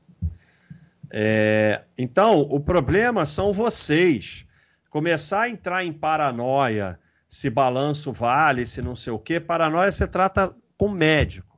[1.14, 4.48] É, então, o problema são vocês.
[4.90, 7.00] Começar a entrar em paranoia,
[7.30, 9.40] se balanço vale, se não sei o quê.
[9.40, 11.58] Paranoia você trata com médico.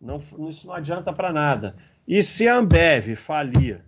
[0.00, 0.18] Não,
[0.50, 1.76] isso não adianta para nada.
[2.06, 3.84] E se a Ambev falir?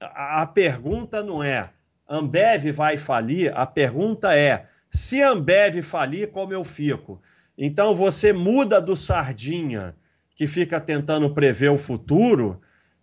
[0.00, 1.70] A, a pergunta não é
[2.08, 7.20] Ambev vai falir, a pergunta é: se Ambev falir, como eu fico?
[7.58, 9.94] Então você muda do sardinha
[10.36, 12.60] que fica tentando prever o futuro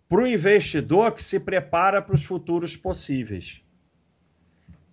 [0.08, 3.60] para o investidor que se prepara para os futuros possíveis.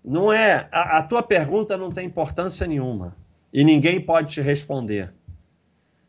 [0.03, 3.15] Não é a, a tua pergunta não tem importância nenhuma
[3.53, 5.13] e ninguém pode te responder.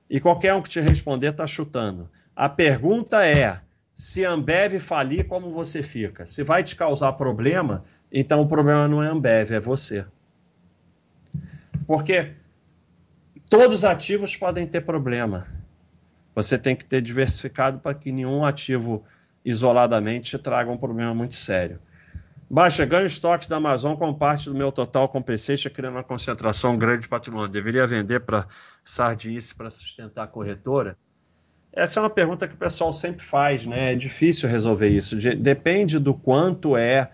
[0.09, 2.11] E qualquer um que te responder está chutando.
[2.35, 3.61] A pergunta é:
[4.03, 6.27] se Ambev falir, como você fica?
[6.27, 10.05] Se vai te causar problema, então o problema não é Ambev, é você.
[11.87, 12.33] Porque
[13.49, 15.47] todos os ativos podem ter problema.
[16.35, 19.05] Você tem que ter diversificado para que nenhum ativo
[19.45, 21.79] isoladamente te traga um problema muito sério.
[22.51, 26.77] Baixa, ganho estoques da Amazon com parte do meu total com PC, criando uma concentração
[26.77, 27.49] grande de patrimônio.
[27.49, 28.49] Deveria vender para
[28.85, 30.99] Sardice para sustentar a corretora?
[31.73, 33.93] Essa é uma pergunta que o pessoal sempre faz, né?
[33.93, 35.17] É difícil resolver isso.
[35.37, 37.11] Depende do quanto é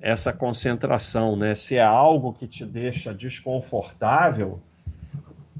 [0.00, 1.54] essa concentração, né?
[1.54, 4.60] Se é algo que te deixa desconfortável,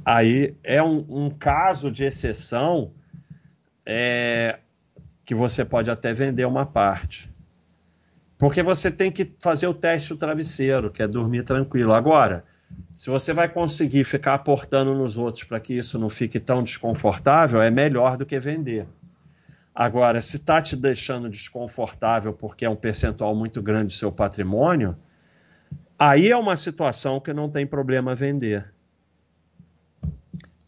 [0.05, 2.91] aí é um, um caso de exceção
[3.87, 4.59] é,
[5.25, 7.31] que você pode até vender uma parte.
[8.37, 11.93] Porque você tem que fazer o teste do travesseiro, que é dormir tranquilo.
[11.93, 12.45] Agora,
[12.95, 17.61] Se você vai conseguir ficar aportando nos outros para que isso não fique tão desconfortável,
[17.61, 18.87] é melhor do que vender.
[19.75, 24.95] Agora, se está te deixando desconfortável porque é um percentual muito grande do seu patrimônio,
[25.99, 28.73] aí é uma situação que não tem problema vender.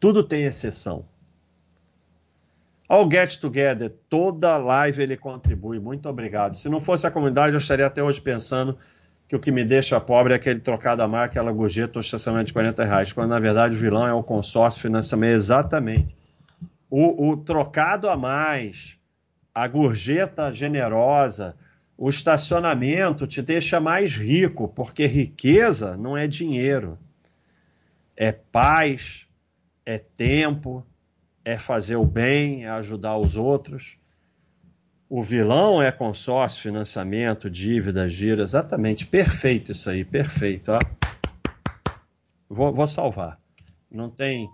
[0.00, 1.05] Tudo tem exceção.
[2.88, 5.78] Ao Get Together, toda live ele contribui.
[5.78, 6.55] Muito obrigado.
[6.55, 8.78] Se não fosse a comunidade, eu estaria até hoje pensando
[9.27, 12.49] que o que me deixa pobre é aquele trocado a marca, aquela gorjeta ou estacionamento
[12.49, 15.35] de 40 reais, quando na verdade o vilão é o consórcio financiamento.
[15.35, 16.14] Exatamente.
[16.91, 18.99] O, o trocado a mais,
[19.55, 21.57] a gorjeta generosa,
[21.97, 26.99] o estacionamento te deixa mais rico, porque riqueza não é dinheiro.
[28.16, 29.27] É paz,
[29.87, 30.85] é tempo,
[31.45, 33.97] é fazer o bem, é ajudar os outros.
[35.09, 38.42] O vilão é consórcio, financiamento, dívida, gira.
[38.42, 40.72] Exatamente, perfeito isso aí, perfeito.
[40.72, 40.78] Ó.
[42.48, 43.38] Vou, vou salvar.
[43.90, 44.48] Não tem,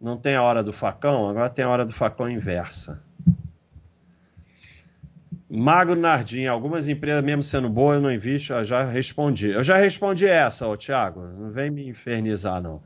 [0.00, 3.02] não tem a hora do facão, agora tem a hora do facão inversa.
[5.52, 9.50] Magro Nardim, algumas empresas, mesmo sendo boas, eu não invisto, eu já respondi.
[9.50, 11.22] Eu já respondi essa, ô Thiago.
[11.22, 12.80] Não vem me infernizar, não.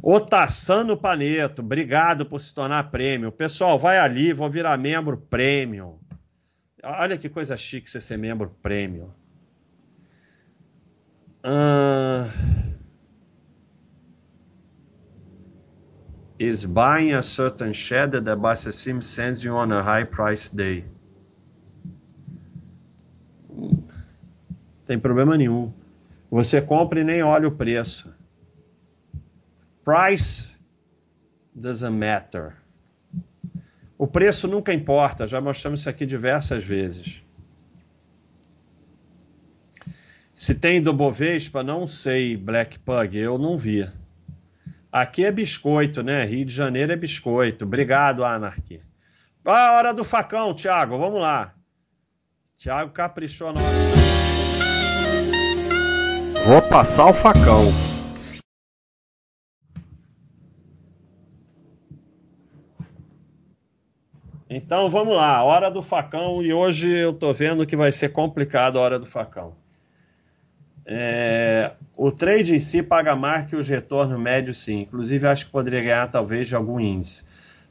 [0.00, 3.32] Otassano Paneto, obrigado por se tornar prêmio.
[3.32, 5.98] Pessoal, vai ali, vou virar membro prêmio.
[6.82, 9.12] Olha que coisa chique você ser membro prêmio.
[11.44, 12.28] Uh...
[16.38, 20.84] Is buying a certain share that the Bassasim sends you on a high price day.
[24.84, 25.72] Tem problema nenhum.
[26.30, 28.14] Você compra e nem olha o preço.
[29.84, 30.56] Price
[31.54, 32.54] doesn't matter.
[33.98, 37.20] O preço nunca importa, já mostramos isso aqui diversas vezes.
[40.32, 43.90] Se tem do Bovespa, não sei, Black Pug, eu não vi.
[44.92, 46.24] Aqui é biscoito, né?
[46.24, 47.64] Rio de Janeiro é biscoito.
[47.64, 48.80] Obrigado, Anarchy.
[49.44, 51.54] Ah, hora do facão, Thiago, vamos lá.
[52.56, 53.60] Thiago caprichou no...
[56.46, 57.87] Vou passar o facão.
[64.50, 68.78] Então vamos lá, hora do facão e hoje eu tô vendo que vai ser complicado
[68.78, 69.54] a hora do facão.
[70.90, 74.80] É, o trade em si paga mais que os retornos médios, sim.
[74.80, 77.26] Inclusive, acho que poderia ganhar talvez de algum índice.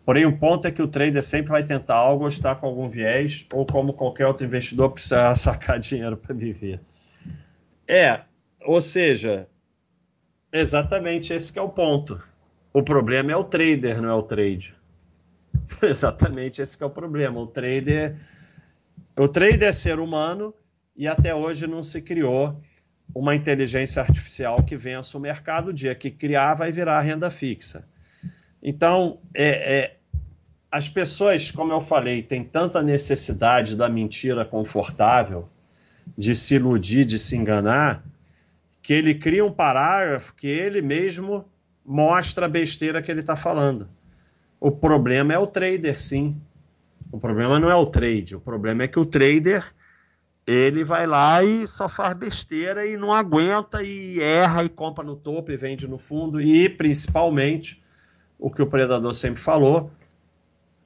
[0.05, 2.87] Porém, o ponto é que o trader sempre vai tentar algo ou estar com algum
[2.87, 6.79] viés, ou como qualquer outro investidor, precisar sacar dinheiro para viver.
[7.89, 8.21] É,
[8.63, 9.47] ou seja,
[10.53, 12.21] exatamente esse é o ponto.
[12.71, 14.76] O problema é o trader, não é o trade.
[15.81, 17.39] Exatamente, esse é o problema.
[17.39, 18.15] O trader,
[19.17, 20.53] o trader é ser humano
[20.95, 22.61] e até hoje não se criou
[23.13, 25.69] uma inteligência artificial que vença o mercado.
[25.69, 27.87] O dia que criar, vai virar renda fixa.
[28.61, 29.97] Então, é, é,
[30.71, 35.47] as pessoas, como eu falei, têm tanta necessidade da mentira confortável,
[36.17, 38.03] de se iludir, de se enganar,
[38.81, 41.45] que ele cria um parágrafo que ele mesmo
[41.85, 43.87] mostra a besteira que ele está falando.
[44.59, 46.39] O problema é o trader, sim.
[47.11, 48.35] O problema não é o trade.
[48.35, 49.73] O problema é que o trader
[50.45, 55.15] ele vai lá e só faz besteira e não aguenta e erra e compra no
[55.15, 57.83] topo e vende no fundo e principalmente
[58.39, 59.91] o que o predador sempre falou,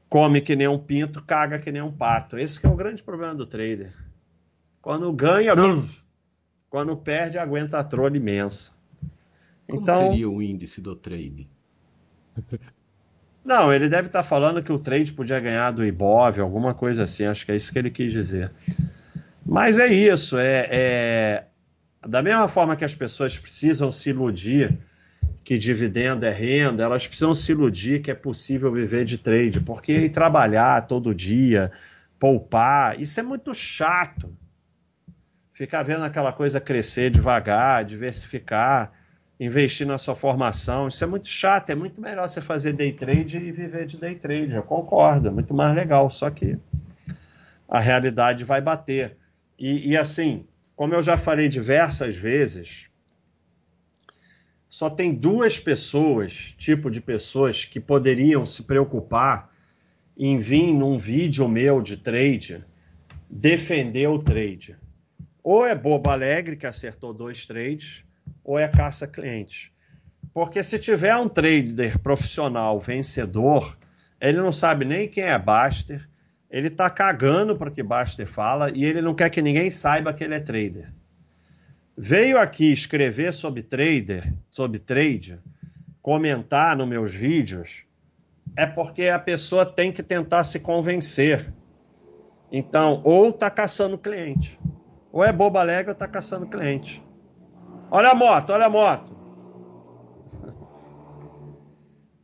[0.10, 2.40] come que nem um pinto, caga que nem um pato.
[2.40, 3.94] Esse é o grande problema do trader.
[4.82, 5.54] Quando ganha,
[6.70, 8.72] quando perde, aguenta a trolha imensa.
[9.68, 11.48] Como então, seria o índice do trade?
[13.44, 17.26] Não, ele deve estar falando que o trade podia ganhar do Ibov, alguma coisa assim.
[17.26, 18.52] Acho que é isso que ele quis dizer.
[19.46, 20.38] Mas é isso.
[20.38, 21.44] É, é...
[22.08, 24.78] Da mesma forma que as pessoas precisam se iludir
[25.44, 30.08] que dividendo é renda, elas precisam se iludir que é possível viver de trade, porque
[30.08, 31.72] trabalhar todo dia,
[32.20, 34.36] poupar, isso é muito chato.
[35.52, 38.92] Ficar vendo aquela coisa crescer devagar, diversificar
[39.44, 40.88] investir na sua formação.
[40.88, 44.14] Isso é muito chato, é muito melhor você fazer day trade e viver de day
[44.14, 44.54] trade.
[44.54, 46.60] Eu concordo, é muito mais legal, só que
[47.68, 49.18] a realidade vai bater.
[49.58, 50.46] E, e assim,
[50.76, 52.88] como eu já falei diversas vezes,
[54.70, 59.52] só tem duas pessoas, tipo de pessoas, que poderiam se preocupar
[60.16, 62.64] em vir num vídeo meu de trade
[63.28, 64.78] defender o trade.
[65.44, 68.06] Ou é bobo alegre que acertou dois trades,
[68.44, 69.72] ou é caça clientes.
[70.34, 73.78] Porque se tiver um trader profissional vencedor,
[74.20, 76.08] ele não sabe nem quem é Baster,
[76.50, 80.24] ele está cagando para que Baster fala e ele não quer que ninguém saiba que
[80.24, 80.92] ele é trader.
[81.98, 85.40] veio aqui escrever sobre trader, sobre trade,
[86.02, 87.84] comentar nos meus vídeos,
[88.56, 91.54] é porque a pessoa tem que tentar se convencer.
[92.52, 94.60] Então, ou está caçando cliente,
[95.12, 97.04] ou é boba alegre ou está caçando cliente.
[97.94, 99.12] Olha a moto, olha a moto.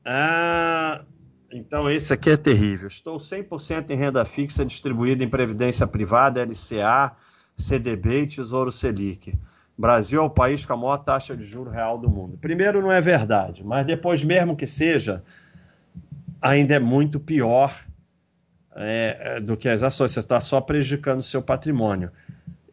[0.09, 1.03] Ah,
[1.51, 2.87] então esse aqui é terrível.
[2.87, 7.11] Estou 100% em renda fixa distribuída em previdência privada, LCA,
[7.57, 9.37] CDB e Tesouro Selic.
[9.77, 12.37] Brasil é o país com a maior taxa de juro real do mundo.
[12.37, 15.21] Primeiro, não é verdade, mas depois, mesmo que seja,
[16.41, 17.77] ainda é muito pior
[18.73, 20.11] é, do que as ações.
[20.11, 22.11] Você está só prejudicando o seu patrimônio.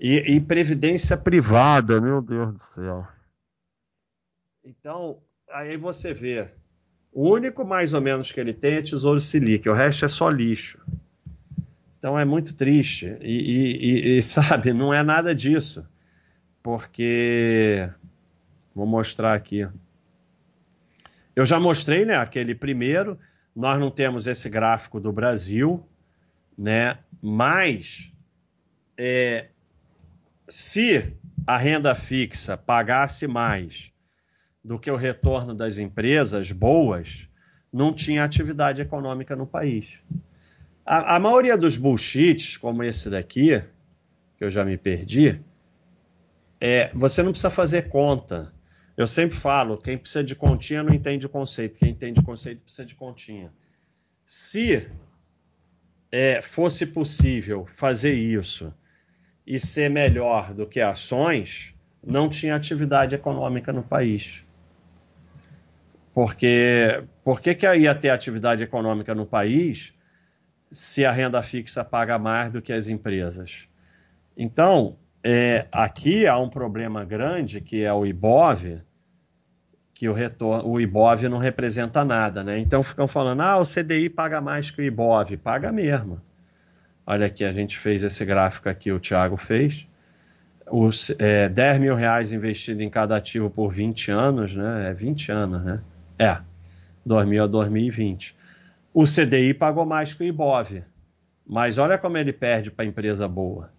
[0.01, 3.07] E, e previdência privada, meu Deus do céu.
[4.65, 5.19] Então,
[5.51, 6.49] aí você vê.
[7.13, 10.29] O único mais ou menos que ele tem é Tesouro Selic, o resto é só
[10.29, 10.85] lixo.
[11.97, 13.17] Então é muito triste.
[13.21, 15.87] E, e, e, sabe, não é nada disso.
[16.63, 17.89] Porque.
[18.75, 19.69] Vou mostrar aqui.
[21.37, 22.17] Eu já mostrei, né?
[22.17, 23.19] Aquele primeiro.
[23.55, 25.87] Nós não temos esse gráfico do Brasil,
[26.59, 26.99] né?
[27.23, 28.13] Mas
[28.99, 29.49] é,
[30.49, 31.17] se
[31.47, 33.93] a renda fixa pagasse mais
[34.63, 37.29] do que o retorno das empresas boas,
[37.73, 39.99] não tinha atividade econômica no país.
[40.87, 43.63] A, a maioria dos bullshits, como esse daqui,
[44.39, 45.41] que eu já me perdi,
[46.61, 48.53] é, você não precisa fazer conta.
[48.97, 52.63] Eu sempre falo, quem precisa de continha não entende o conceito, quem entende o conceito
[52.63, 53.53] precisa de continha.
[54.25, 54.89] Se
[56.13, 58.73] é, fosse possível fazer isso
[59.47, 64.45] e ser melhor do que ações, não tinha atividade econômica no país.
[66.13, 69.93] Porque por que, que ia ter atividade econômica no país
[70.71, 73.69] se a renda fixa paga mais do que as empresas?
[74.37, 78.83] Então, é, aqui há um problema grande que é o IBOV,
[79.95, 82.59] que o, retorno, o IBOV não representa nada, né?
[82.59, 85.37] Então ficam falando, ah, o CDI paga mais que o IBOV.
[85.37, 86.21] Paga mesmo.
[87.07, 89.87] Olha aqui, a gente fez esse gráfico aqui, o Thiago fez.
[90.71, 94.91] Os é, 10 mil reais investido em cada ativo por 20 anos, né?
[94.91, 95.81] É 20 anos, né?
[96.19, 96.39] É,
[97.05, 98.35] 2000 a 2020.
[98.93, 100.83] O CDI pagou mais que o IBOV.
[101.47, 103.71] Mas olha como ele perde para empresa boa.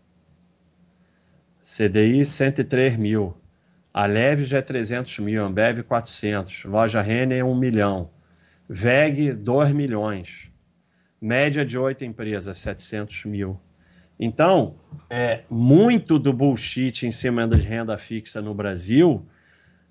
[1.63, 3.35] CDI 103 mil.
[3.91, 8.09] A Leve já é 300 mil, Ambev 400, Loja Renner 1 milhão,
[8.67, 10.51] VEG 2 milhões
[11.21, 13.59] média de oito empresas, 700 mil.
[14.19, 14.75] Então,
[15.09, 19.25] é, muito do bullshit em cima de renda fixa no Brasil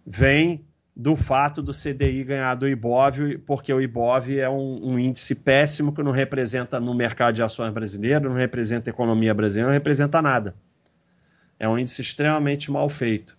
[0.06, 0.64] vem
[0.96, 5.92] do fato do CDI ganhar do IBOV, porque o IBOV é um, um, índice péssimo
[5.92, 10.22] que não representa no mercado de ações brasileiro, não representa a economia brasileira, não representa
[10.22, 10.54] nada.
[11.58, 13.36] É um índice extremamente mal feito.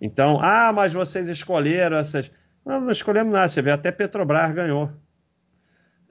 [0.00, 2.30] Então, ah, mas vocês escolheram essas.
[2.64, 3.48] Não, não escolhemos nada.
[3.48, 4.92] Você vê, até Petrobras ganhou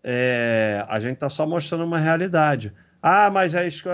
[0.03, 2.73] é, a gente está só mostrando uma realidade.
[3.01, 3.87] Ah, mas é isso.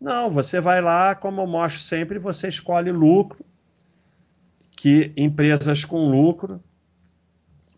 [0.00, 3.44] Não, você vai lá, como eu mostro sempre, você escolhe lucro,
[4.76, 6.62] que empresas com lucro.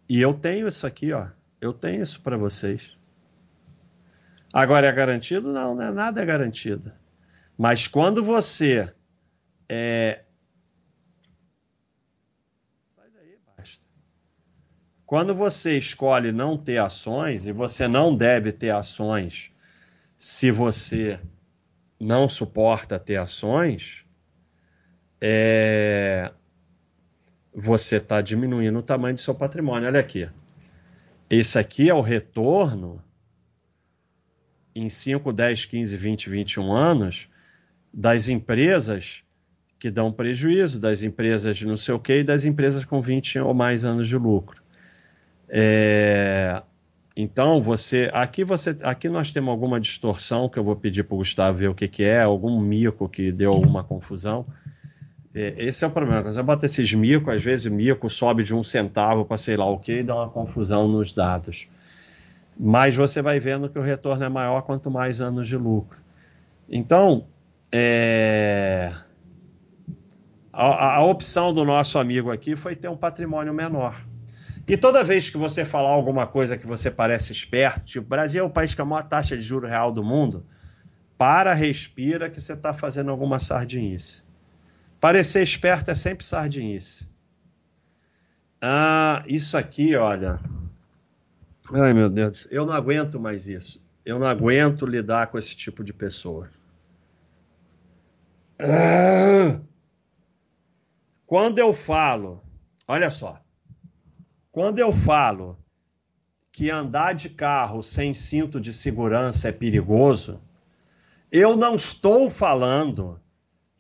[0.08, 1.26] E eu tenho isso aqui, ó.
[1.60, 2.96] Eu tenho isso para vocês.
[4.52, 5.52] Agora é garantido?
[5.52, 6.92] Não, não é nada é garantido.
[7.56, 8.92] Mas quando você
[9.68, 10.23] é,
[15.06, 19.52] Quando você escolhe não ter ações, e você não deve ter ações
[20.16, 21.20] se você
[22.00, 24.04] não suporta ter ações,
[25.20, 26.32] é...
[27.54, 29.88] você está diminuindo o tamanho do seu patrimônio.
[29.88, 30.28] Olha aqui.
[31.28, 33.02] Esse aqui é o retorno
[34.74, 37.28] em 5, 10, 15, 20, 21 anos
[37.92, 39.22] das empresas
[39.78, 43.40] que dão prejuízo, das empresas de não sei o quê e das empresas com 20
[43.40, 44.63] ou mais anos de lucro.
[45.48, 46.62] É,
[47.16, 51.18] então você aqui você aqui nós temos alguma distorção que eu vou pedir para o
[51.18, 54.44] Gustavo ver o que, que é, algum mico que deu alguma confusão.
[55.34, 56.22] É, esse é o problema.
[56.22, 59.66] Quando você bota esses micos, às vezes mico sobe de um centavo para sei lá
[59.66, 61.68] o que e dá uma confusão nos dados.
[62.58, 66.00] Mas você vai vendo que o retorno é maior quanto mais anos de lucro.
[66.68, 67.26] Então,
[67.72, 68.92] é...
[70.52, 74.04] a, a opção do nosso amigo aqui foi ter um patrimônio menor.
[74.66, 78.46] E toda vez que você falar alguma coisa que você parece esperto, tipo, Brasil é
[78.46, 80.46] o país com a maior taxa de juro real do mundo,
[81.18, 84.22] para, respira que você está fazendo alguma sardinice.
[85.00, 87.06] Parecer esperto é sempre sardinice.
[88.60, 90.40] Ah, isso aqui, olha.
[91.72, 93.84] Ai, meu Deus, eu não aguento mais isso.
[94.04, 96.48] Eu não aguento lidar com esse tipo de pessoa.
[98.58, 99.60] Ah!
[101.26, 102.40] quando eu falo,
[102.86, 103.43] olha só,
[104.54, 105.58] quando eu falo
[106.52, 110.40] que andar de carro sem cinto de segurança é perigoso,
[111.28, 113.20] eu não estou falando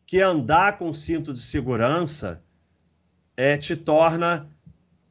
[0.04, 2.42] que andar com cinto de segurança
[3.36, 4.50] é, te torna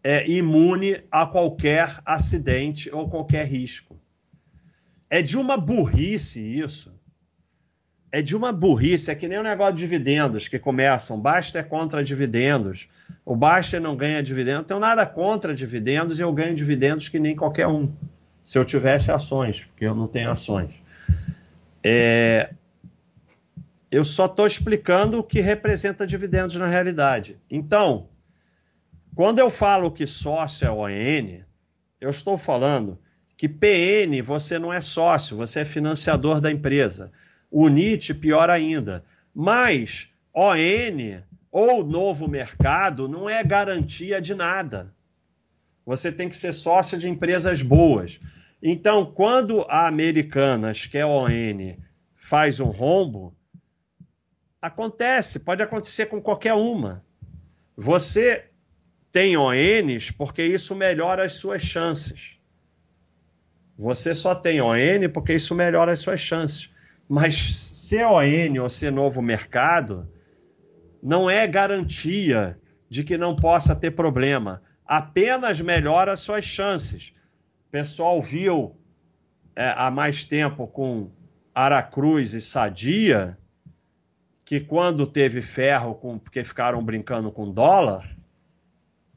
[0.03, 3.97] é, imune a qualquer acidente ou qualquer risco.
[5.09, 6.93] É de uma burrice isso.
[8.13, 11.19] É de uma burrice, é que nem o negócio de dividendos que começam.
[11.19, 12.87] Basta é contra dividendos.
[13.25, 14.67] O Basta não ganha dividendos.
[14.67, 17.91] Tenho nada contra dividendos e eu ganho dividendos que nem qualquer um.
[18.45, 20.69] Se eu tivesse ações, porque eu não tenho ações.
[21.83, 22.53] É...
[23.89, 27.39] Eu só estou explicando o que representa dividendos na realidade.
[27.49, 28.09] Então,
[29.15, 31.41] quando eu falo que sócio é ON,
[31.99, 32.99] eu estou falando
[33.35, 37.11] que PN você não é sócio, você é financiador da empresa.
[37.55, 39.05] O NIT, pior ainda.
[39.31, 41.21] Mas ON
[41.51, 44.91] ou novo mercado não é garantia de nada.
[45.85, 48.19] Você tem que ser sócio de empresas boas.
[48.59, 51.29] Então, quando a Americanas, que é ON,
[52.15, 53.35] faz um rombo,
[54.59, 57.05] acontece, pode acontecer com qualquer uma.
[57.77, 58.49] Você
[59.11, 62.39] tem ONs porque isso melhora as suas chances.
[63.77, 66.72] Você só tem ON porque isso melhora as suas chances.
[67.07, 70.07] Mas ser ON ou ser novo mercado
[71.01, 72.57] não é garantia
[72.89, 74.61] de que não possa ter problema.
[74.85, 77.13] Apenas melhora as suas chances.
[77.67, 78.75] O pessoal viu
[79.55, 81.09] é, há mais tempo com
[81.53, 83.37] Aracruz e Sadia
[84.45, 88.15] que quando teve ferro, com, porque ficaram brincando com dólar,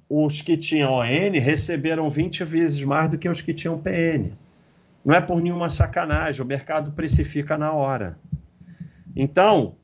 [0.09, 4.33] os que tinham ON receberam 20 vezes mais do que os que tinham PN.
[5.07, 8.19] Não é por nenhuma sacanagem, o mercado precifica na hora.
[9.15, 9.77] Então,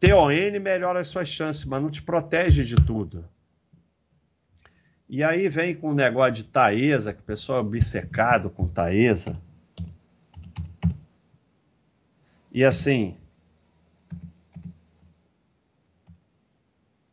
[0.00, 0.30] ter ON
[0.62, 3.28] melhora as suas chances, mas não te protege de tudo.
[5.06, 9.38] E aí vem com o negócio de Taesa, que o pessoal é obcecado com Taesa.
[12.50, 13.14] E assim.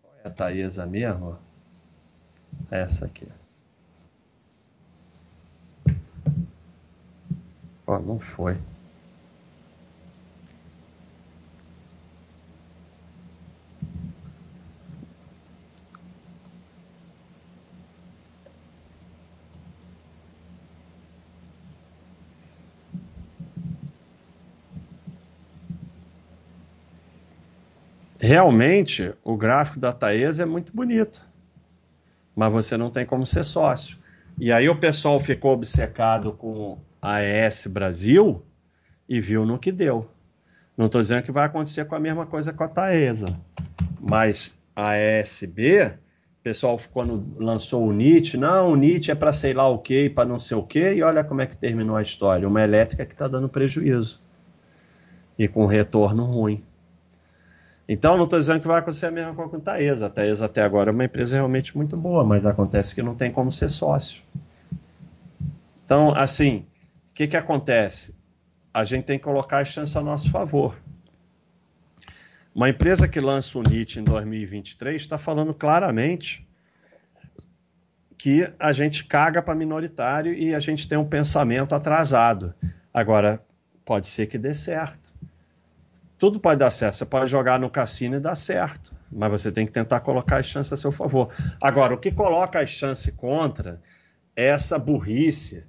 [0.01, 1.37] Qual é a Taesa mesmo?
[2.71, 3.27] Essa aqui.
[7.99, 8.57] Não foi.
[28.19, 31.21] Realmente, o gráfico da Taesa é muito bonito
[32.35, 33.97] mas você não tem como ser sócio.
[34.39, 38.41] E aí o pessoal ficou obcecado com AES Brasil
[39.09, 40.09] e viu no que deu.
[40.77, 43.37] Não estou dizendo que vai acontecer com a mesma coisa com a Taesa,
[43.99, 45.93] mas a ESB,
[46.39, 50.09] o pessoal quando lançou o NIT, não, o NIT é para sei lá o que,
[50.09, 52.47] para não sei o que, e olha como é que terminou a história.
[52.47, 54.21] Uma elétrica que está dando prejuízo
[55.37, 56.63] e com retorno ruim.
[57.87, 60.05] Então, não estou dizendo que vai acontecer a mesma coisa com a Taesa.
[60.05, 63.29] A Taesa até agora é uma empresa realmente muito boa, mas acontece que não tem
[63.29, 64.21] como ser sócio.
[65.83, 66.65] Então, assim,
[67.13, 68.15] o que, que acontece?
[68.73, 70.75] A gente tem que colocar a chance a nosso favor.
[72.55, 76.43] Uma empresa que lança o NIT em 2023 está falando claramente
[78.17, 82.51] que a gente caga para minoritário e a gente tem um pensamento atrasado.
[82.91, 83.45] Agora,
[83.85, 85.13] pode ser que dê certo.
[86.17, 86.95] Tudo pode dar certo.
[86.95, 88.91] Você pode jogar no cassino e dar certo.
[89.11, 91.31] Mas você tem que tentar colocar as chances a seu favor.
[91.61, 93.79] Agora, o que coloca as chances contra
[94.35, 95.63] é essa burrice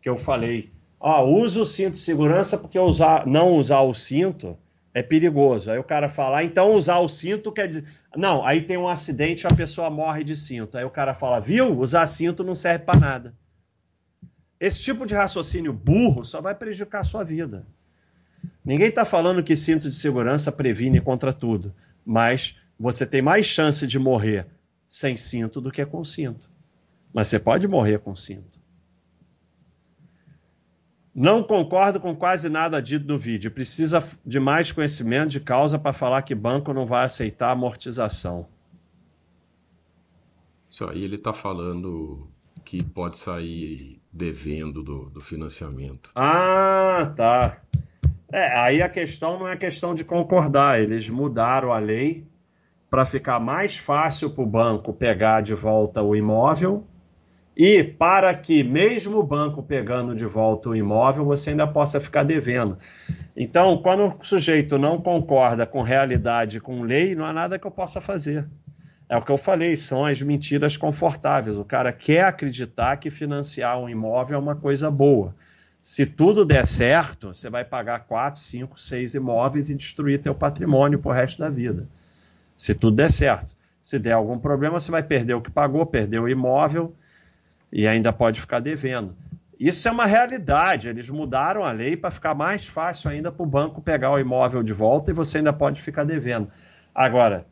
[0.00, 0.73] que eu falei.
[1.06, 4.56] Ó, usa o cinto de segurança porque usar, não usar o cinto
[4.94, 5.70] é perigoso.
[5.70, 7.84] Aí o cara fala, ah, então usar o cinto quer dizer.
[8.16, 10.78] Não, aí tem um acidente e a pessoa morre de cinto.
[10.78, 11.78] Aí o cara fala, viu?
[11.78, 13.34] Usar cinto não serve para nada.
[14.58, 17.66] Esse tipo de raciocínio burro só vai prejudicar a sua vida.
[18.64, 23.86] Ninguém está falando que cinto de segurança previne contra tudo, mas você tem mais chance
[23.86, 24.46] de morrer
[24.88, 26.48] sem cinto do que com cinto.
[27.12, 28.63] Mas você pode morrer com cinto.
[31.14, 33.50] Não concordo com quase nada dito no vídeo.
[33.50, 38.48] Precisa de mais conhecimento de causa para falar que banco não vai aceitar amortização.
[40.68, 42.28] Isso aí ele está falando
[42.64, 46.10] que pode sair devendo do, do financiamento.
[46.16, 47.58] Ah, tá.
[48.32, 52.26] É, aí a questão não é questão de concordar, eles mudaram a lei
[52.90, 56.84] para ficar mais fácil para o banco pegar de volta o imóvel
[57.56, 62.24] e para que, mesmo o banco pegando de volta o imóvel, você ainda possa ficar
[62.24, 62.76] devendo.
[63.36, 67.70] Então, quando o sujeito não concorda com realidade, com lei, não há nada que eu
[67.70, 68.48] possa fazer.
[69.08, 71.56] É o que eu falei, são as mentiras confortáveis.
[71.56, 75.34] O cara quer acreditar que financiar um imóvel é uma coisa boa.
[75.80, 80.98] Se tudo der certo, você vai pagar quatro, cinco, seis imóveis e destruir teu patrimônio
[80.98, 81.86] pro resto da vida.
[82.56, 83.54] Se tudo der certo.
[83.82, 86.96] Se der algum problema, você vai perder o que pagou, perder o imóvel
[87.74, 89.16] e ainda pode ficar devendo.
[89.58, 90.88] Isso é uma realidade.
[90.88, 94.62] Eles mudaram a lei para ficar mais fácil ainda para o banco pegar o imóvel
[94.62, 96.48] de volta e você ainda pode ficar devendo.
[96.94, 97.44] Agora,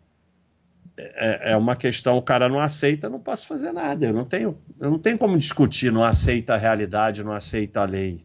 [0.96, 4.06] é, é, uma questão, o cara não aceita, não posso fazer nada.
[4.06, 7.84] Eu não tenho, eu não tenho como discutir, não aceita a realidade, não aceita a
[7.84, 8.24] lei.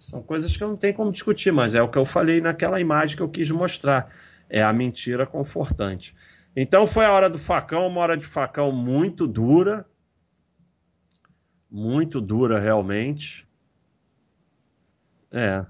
[0.00, 2.80] São coisas que eu não tenho como discutir, mas é o que eu falei naquela
[2.80, 4.08] imagem que eu quis mostrar.
[4.48, 6.14] É a mentira confortante.
[6.54, 9.84] Então foi a hora do facão, uma hora de facão muito dura,
[11.70, 13.46] muito dura realmente.
[15.30, 15.66] É,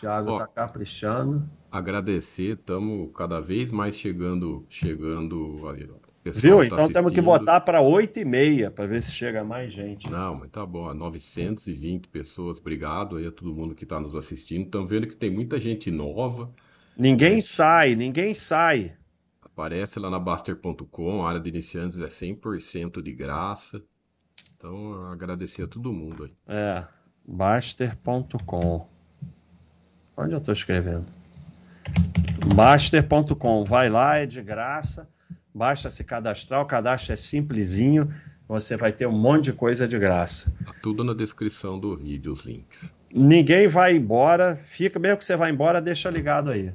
[0.00, 5.88] Thiago está caprichando agradecer, estamos cada vez mais chegando, chegando ali.
[6.24, 6.58] Viu?
[6.58, 10.08] Tá então temos que botar para 8 e meia para ver se chega mais gente.
[10.08, 10.92] Não, mas tá bom.
[10.94, 14.66] 920 pessoas, obrigado aí a todo mundo que está nos assistindo.
[14.66, 16.52] Estão vendo que tem muita gente nova.
[16.96, 17.40] Ninguém é.
[17.40, 18.94] sai, ninguém sai.
[19.40, 23.82] Aparece lá na Baster.com, a área de iniciantes é 100% de graça.
[24.62, 26.30] Então, agradecer a todo mundo aí.
[26.46, 26.84] É,
[27.26, 28.86] Baster.com.
[30.16, 31.04] Onde eu estou escrevendo?
[32.54, 35.10] Master.com, vai lá, é de graça,
[35.52, 38.08] basta se cadastrar, o cadastro é simplesinho,
[38.46, 40.54] você vai ter um monte de coisa de graça.
[40.64, 42.94] Tá tudo na descrição do vídeo, os links.
[43.12, 46.72] Ninguém vai embora, fica, mesmo que você vá embora, deixa ligado aí.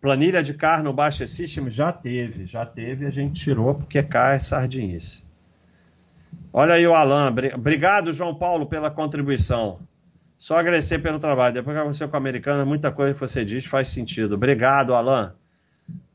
[0.00, 4.32] Planilha de carro no Baixa System já teve, já teve, a gente tirou porque cá
[4.32, 5.30] é sardinice.
[6.52, 9.80] Olha aí o Alan, obrigado João Paulo pela contribuição.
[10.36, 11.54] Só agradecer pelo trabalho.
[11.54, 14.34] Depois que aconteceu com a americana, muita coisa que você diz faz sentido.
[14.34, 15.34] Obrigado, Alan.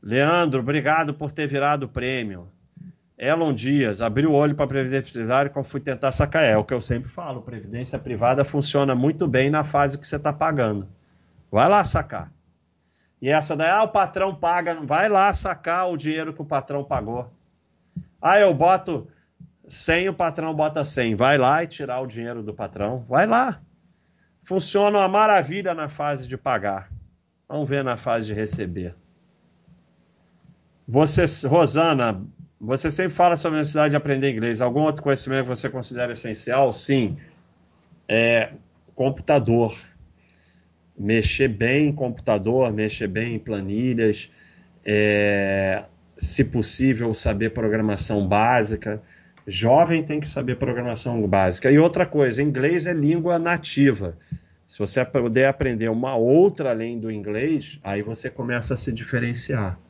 [0.02, 2.46] Leandro, obrigado por ter virado o prêmio.
[3.18, 6.44] Elon Dias, abriu o olho para a Previdência Privada quando fui tentar sacar.
[6.44, 10.16] É o que eu sempre falo: Previdência Privada funciona muito bem na fase que você
[10.16, 10.86] está pagando.
[11.50, 12.30] Vai lá sacar.
[13.20, 14.78] E essa daí, ah, o patrão paga.
[14.82, 17.32] Vai lá sacar o dinheiro que o patrão pagou.
[18.22, 19.08] Ah, eu boto
[19.68, 21.14] 100, o patrão bota 100.
[21.14, 23.04] Vai lá e tirar o dinheiro do patrão.
[23.08, 23.60] Vai lá.
[24.42, 26.90] Funciona uma maravilha na fase de pagar.
[27.48, 28.94] Vamos ver na fase de receber.
[30.86, 32.22] Você, Rosana,
[32.60, 34.60] você sempre fala sobre a necessidade de aprender inglês.
[34.60, 36.72] Algum outro conhecimento que você considera essencial?
[36.72, 37.16] Sim.
[38.08, 38.52] É
[38.94, 39.78] computador.
[40.98, 44.30] Mexer bem em computador, mexer bem em planilhas.
[44.84, 45.84] É,
[46.16, 49.00] se possível, saber programação básica.
[49.50, 51.70] Jovem tem que saber programação básica.
[51.72, 54.14] E outra coisa, inglês é língua nativa.
[54.68, 59.80] Se você puder aprender uma outra além do inglês, aí você começa a se diferenciar.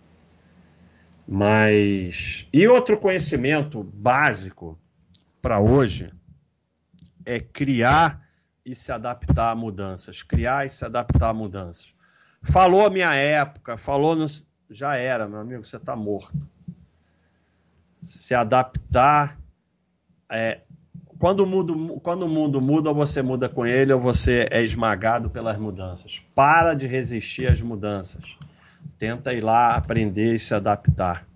[1.26, 2.46] Mas.
[2.52, 4.78] E outro conhecimento básico
[5.42, 6.14] para hoje
[7.26, 8.24] é criar
[8.64, 10.22] e se adaptar a mudanças.
[10.22, 11.92] Criar e se adaptar a mudanças.
[12.44, 14.28] Falou a minha época, falou no.
[14.70, 16.38] Já era, meu amigo, você está morto.
[18.00, 19.36] Se adaptar
[20.30, 20.60] é,
[21.18, 24.62] quando, o mundo, quando o mundo muda, ou você muda com ele, ou você é
[24.62, 26.22] esmagado pelas mudanças.
[26.34, 28.38] Para de resistir às mudanças.
[28.98, 31.26] Tenta ir lá aprender e se adaptar.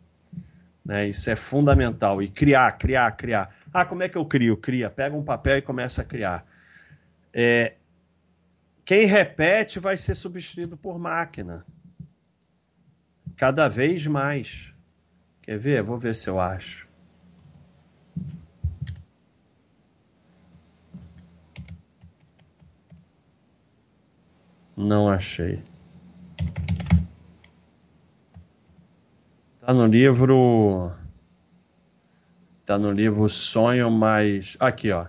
[0.84, 1.08] Né?
[1.08, 2.22] Isso é fundamental.
[2.22, 3.50] E criar, criar, criar.
[3.72, 4.56] Ah, como é que eu crio?
[4.56, 4.90] Cria.
[4.90, 6.44] Pega um papel e começa a criar.
[7.32, 7.74] É,
[8.84, 11.64] quem repete vai ser substituído por máquina.
[13.36, 14.72] Cada vez mais.
[15.40, 15.82] Quer ver?
[15.82, 16.91] Vou ver se eu acho.
[24.76, 25.62] Não achei.
[29.60, 30.92] Tá no livro.
[32.64, 34.56] Tá no livro Sonho Mais.
[34.58, 35.06] Aqui, ó.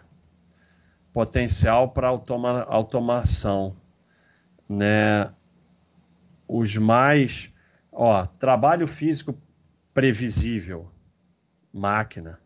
[1.13, 2.63] Potencial para automa...
[2.63, 3.75] automação.
[4.67, 5.33] Né?
[6.45, 7.51] Os mais.
[7.89, 9.39] Ó, trabalho físico
[9.93, 10.91] previsível.
[11.71, 12.37] Máquina.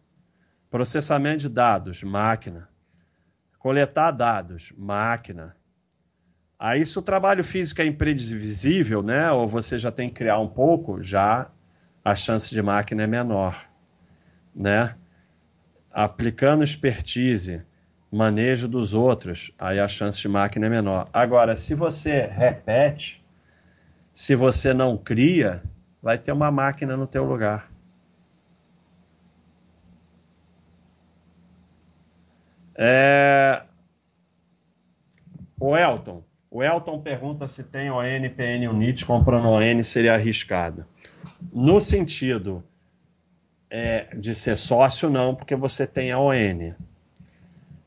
[0.69, 2.03] Processamento de dados.
[2.03, 2.69] Máquina.
[3.57, 4.71] Coletar dados.
[4.77, 5.57] Máquina
[6.59, 10.47] Aí, se o trabalho físico é imprevisível, né, ou você já tem que criar um
[10.47, 11.51] pouco, já
[12.03, 13.69] a chance de máquina é menor,
[14.55, 14.95] né?
[15.91, 17.63] Aplicando expertise,
[18.11, 21.07] manejo dos outros, aí a chance de máquina é menor.
[21.13, 23.23] Agora, se você repete,
[24.13, 25.61] se você não cria,
[26.01, 27.71] vai ter uma máquina no teu lugar.
[32.75, 33.63] É...
[35.59, 40.85] O Elton, o Elton pergunta se tem ON, PN Unit comprando ON seria arriscado.
[41.53, 42.63] No sentido,
[43.69, 46.73] é, de ser sócio, não, porque você tem a ON.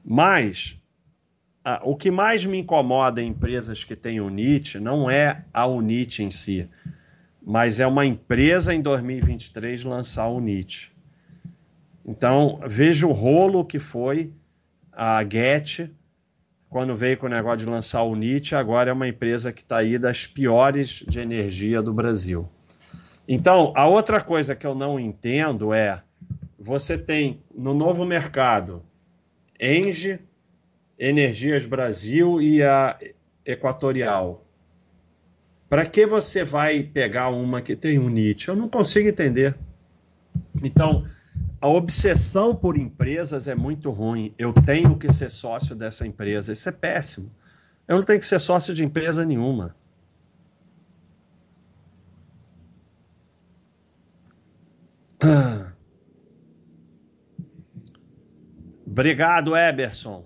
[0.04, 0.80] Mas
[1.64, 6.22] a, o que mais me incomoda em empresas que têm UNIT não é a UNIT
[6.22, 6.68] em si,
[7.42, 10.92] mas é uma empresa em 2023 lançar a UNIT.
[12.04, 14.32] Então, veja o rolo que foi
[14.92, 15.90] a Get
[16.70, 19.78] quando veio com o negócio de lançar o NIT, agora é uma empresa que está
[19.78, 22.48] aí das piores de energia do Brasil.
[23.26, 26.00] Então, a outra coisa que eu não entendo é:
[26.56, 28.84] você tem no novo mercado
[29.60, 30.20] Engie,
[30.96, 32.96] Energias Brasil e a
[33.44, 34.46] Equatorial.
[35.68, 38.48] Para que você vai pegar uma que tem um NIT?
[38.48, 39.56] Eu não consigo entender.
[40.62, 41.04] Então,
[41.60, 44.34] a obsessão por empresas é muito ruim.
[44.38, 46.52] Eu tenho que ser sócio dessa empresa.
[46.52, 47.30] Isso é péssimo.
[47.86, 49.76] Eu não tenho que ser sócio de empresa nenhuma.
[58.86, 60.24] Obrigado, Eberson.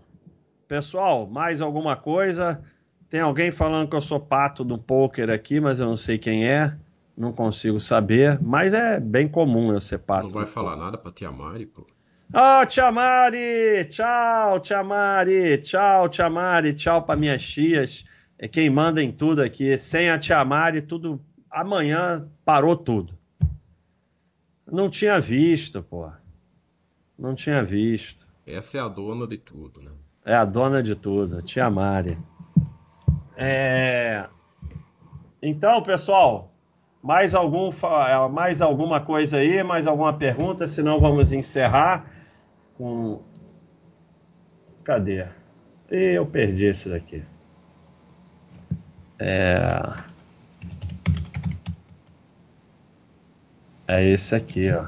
[0.69, 2.63] Pessoal, mais alguma coisa?
[3.09, 6.49] Tem alguém falando que eu sou pato do poker aqui, mas eu não sei quem
[6.49, 6.77] é.
[7.17, 10.27] Não consigo saber, mas é bem comum eu ser pato.
[10.27, 11.87] Não vai falar nada pra Tia Mari, pô.
[12.33, 13.85] Oh, Tia Mari!
[13.89, 15.59] Tchau, Tia Mari!
[15.59, 16.73] Tchau, Tia Mari!
[16.73, 18.05] Tchau para minhas tias.
[18.37, 19.79] É quem manda em tudo aqui.
[19.79, 21.21] Sem a Tia Mari, tudo.
[21.49, 23.17] Amanhã parou tudo.
[24.67, 26.11] Não tinha visto, pô.
[27.17, 28.27] Não tinha visto.
[28.45, 29.93] Essa é a dona de tudo, né?
[30.25, 32.19] É a dona de tudo, Tia Mari.
[33.37, 34.27] É...
[35.41, 36.54] Então, pessoal,
[37.05, 39.63] mais, algum, é, mais alguma coisa aí?
[39.63, 40.67] Mais alguma pergunta?
[40.67, 42.11] Senão vamos encerrar
[42.79, 43.21] com.
[44.83, 45.27] Cadê?
[45.91, 47.23] Eu perdi esse daqui.
[49.19, 49.83] É.
[53.87, 54.87] É esse aqui, ó.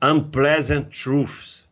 [0.00, 1.68] Unpleasant Truths.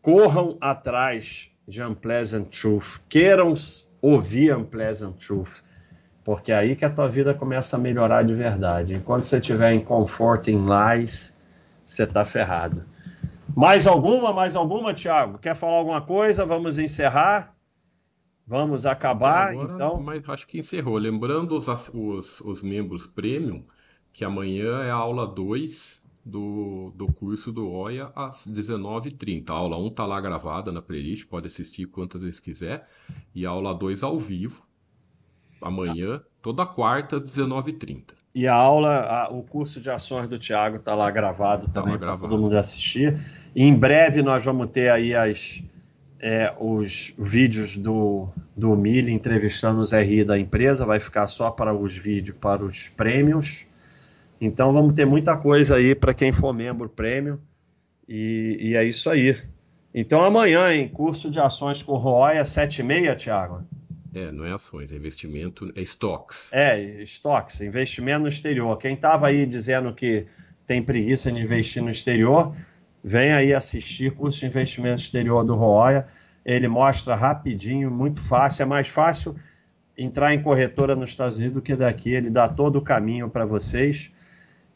[0.00, 3.00] Corram atrás de Unpleasant Truth.
[3.08, 3.54] Queiram
[4.00, 5.64] ouvir Unpleasant Truth
[6.24, 8.94] porque é aí que a tua vida começa a melhorar de verdade.
[8.94, 11.36] Enquanto você estiver em comforting lies,
[11.84, 12.82] você está ferrado.
[13.54, 14.32] Mais alguma?
[14.32, 15.38] Mais alguma, Thiago?
[15.38, 16.46] Quer falar alguma coisa?
[16.46, 17.54] Vamos encerrar?
[18.46, 20.02] Vamos acabar, Agora, então?
[20.02, 20.96] Mas acho que encerrou.
[20.96, 23.62] Lembrando os, os, os membros premium
[24.12, 29.50] que amanhã é a aula 2 do, do curso do OIA às 19h30.
[29.50, 32.88] A aula 1 está lá gravada na playlist, pode assistir quantas vezes quiser.
[33.34, 34.63] E a aula 2 ao vivo,
[35.64, 38.12] amanhã, toda quarta às 19h30.
[38.34, 41.96] E a aula, a, o curso de ações do Tiago está lá gravado tá também
[41.96, 43.16] para todo mundo assistir.
[43.54, 45.62] E em breve nós vamos ter aí as,
[46.20, 50.84] é, os vídeos do, do Mili entrevistando os RI da empresa.
[50.84, 53.66] Vai ficar só para os vídeos, para os prêmios.
[54.40, 57.40] Então vamos ter muita coisa aí para quem for membro prêmio.
[58.08, 59.40] E, e, é isso aí.
[59.94, 63.62] Então amanhã, em curso de ações com Roy, às 7h30, Tiago.
[64.14, 66.48] É, não é ações, é investimento, é estoques.
[66.52, 68.78] É, estoques, investimento no exterior.
[68.78, 70.26] Quem estava aí dizendo que
[70.64, 72.54] tem preguiça de investir no exterior,
[73.02, 76.06] vem aí assistir curso de investimento exterior do Roya.
[76.44, 78.62] Ele mostra rapidinho, muito fácil.
[78.62, 79.34] É mais fácil
[79.98, 82.10] entrar em corretora nos Estados Unidos do que daqui.
[82.10, 84.12] Ele dá todo o caminho para vocês.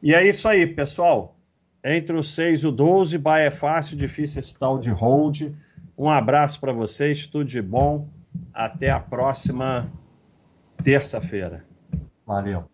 [0.02, 1.36] E é isso aí, pessoal.
[1.84, 5.52] Entre o 6 e o 12, buy é fácil, difícil esse tal de hold.
[5.96, 8.08] Um abraço para vocês, tudo de bom.
[8.52, 9.90] Até a próxima
[10.82, 11.64] terça-feira.
[12.26, 12.64] Valeu.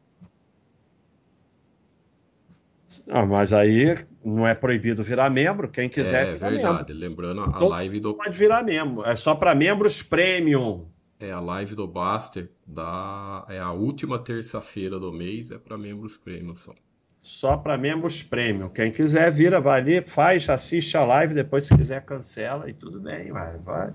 [3.08, 5.68] Ah, mas aí não é proibido virar membro.
[5.68, 6.92] Quem quiser é, virar verdade.
[6.92, 6.94] membro.
[6.94, 8.14] Lembrando a Todo live do.
[8.14, 9.04] Pode virar membro.
[9.04, 10.86] É só para membros premium.
[11.18, 16.16] É a live do Baster da é a última terça-feira do mês é para membros
[16.16, 16.74] premium só.
[17.20, 18.68] Só para membros premium.
[18.68, 23.00] Quem quiser vira, vai ali, faz, assiste a live, depois se quiser cancela e tudo
[23.00, 23.94] bem, vai, vai.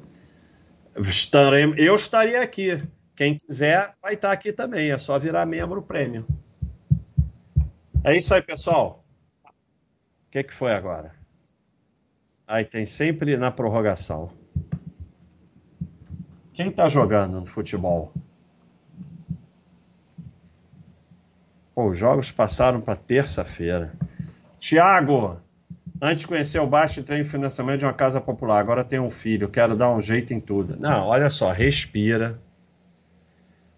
[0.97, 2.83] Estarei, eu estaria aqui.
[3.15, 4.91] Quem quiser vai estar aqui também.
[4.91, 6.25] É só virar membro prêmio.
[8.03, 9.05] É isso aí, pessoal.
[9.45, 11.13] O que, que foi agora?
[12.47, 14.31] Aí tem sempre na prorrogação.
[16.53, 18.13] Quem está jogando no futebol?
[21.75, 23.93] Pô, os jogos passaram para terça-feira.
[24.59, 25.39] Tiago,
[26.01, 28.59] Antes de conhecer o baixo, entrei em financiamento de uma casa popular.
[28.59, 30.77] Agora tenho um filho, quero dar um jeito em tudo.
[30.79, 32.39] Não, olha só, respira.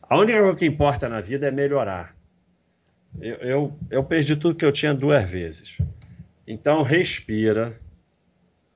[0.03, 2.15] A única coisa que importa na vida é melhorar.
[3.19, 5.77] Eu, eu, eu perdi tudo que eu tinha duas vezes.
[6.45, 7.79] Então, respira.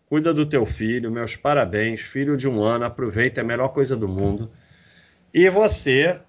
[0.08, 1.12] Cuida do teu filho.
[1.12, 2.02] Meus parabéns.
[2.02, 4.50] Filho de um ano, aproveita, é a melhor coisa do mundo.
[5.32, 6.20] E você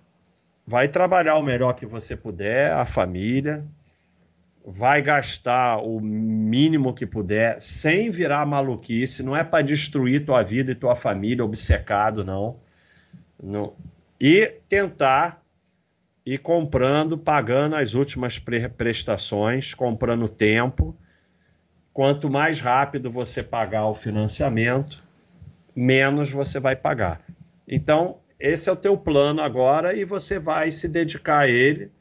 [0.66, 3.64] vai trabalhar o melhor que você puder, a família
[4.68, 10.72] vai gastar o mínimo que puder, sem virar maluquice, não é para destruir tua vida
[10.72, 12.56] e tua família, obcecado, não.
[13.40, 13.74] não.
[14.20, 15.40] E tentar
[16.24, 18.40] ir comprando, pagando as últimas
[18.76, 20.96] prestações, comprando tempo.
[21.92, 25.00] Quanto mais rápido você pagar o financiamento,
[25.76, 27.20] menos você vai pagar.
[27.68, 31.92] Então, esse é o teu plano agora e você vai se dedicar a ele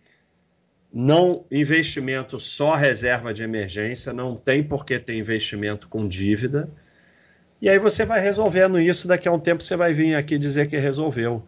[0.97, 6.69] não investimento só reserva de emergência, não tem por que ter investimento com dívida.
[7.61, 10.69] E aí você vai resolvendo isso, daqui a um tempo você vai vir aqui dizer
[10.69, 11.45] que resolveu.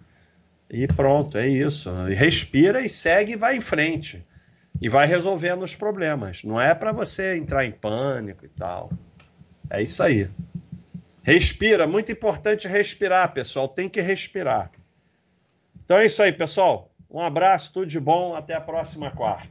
[0.69, 1.90] E pronto, é isso.
[2.07, 4.22] Respira e segue e vai em frente.
[4.82, 6.44] E vai resolvendo os problemas.
[6.44, 8.91] Não é para você entrar em pânico e tal.
[9.69, 10.30] É isso aí.
[11.24, 13.69] Respira, muito importante respirar, pessoal.
[13.69, 14.72] Tem que respirar.
[15.86, 16.87] Então é isso aí, pessoal.
[17.10, 19.50] Um abraço, tudo de bom, até a próxima quarta.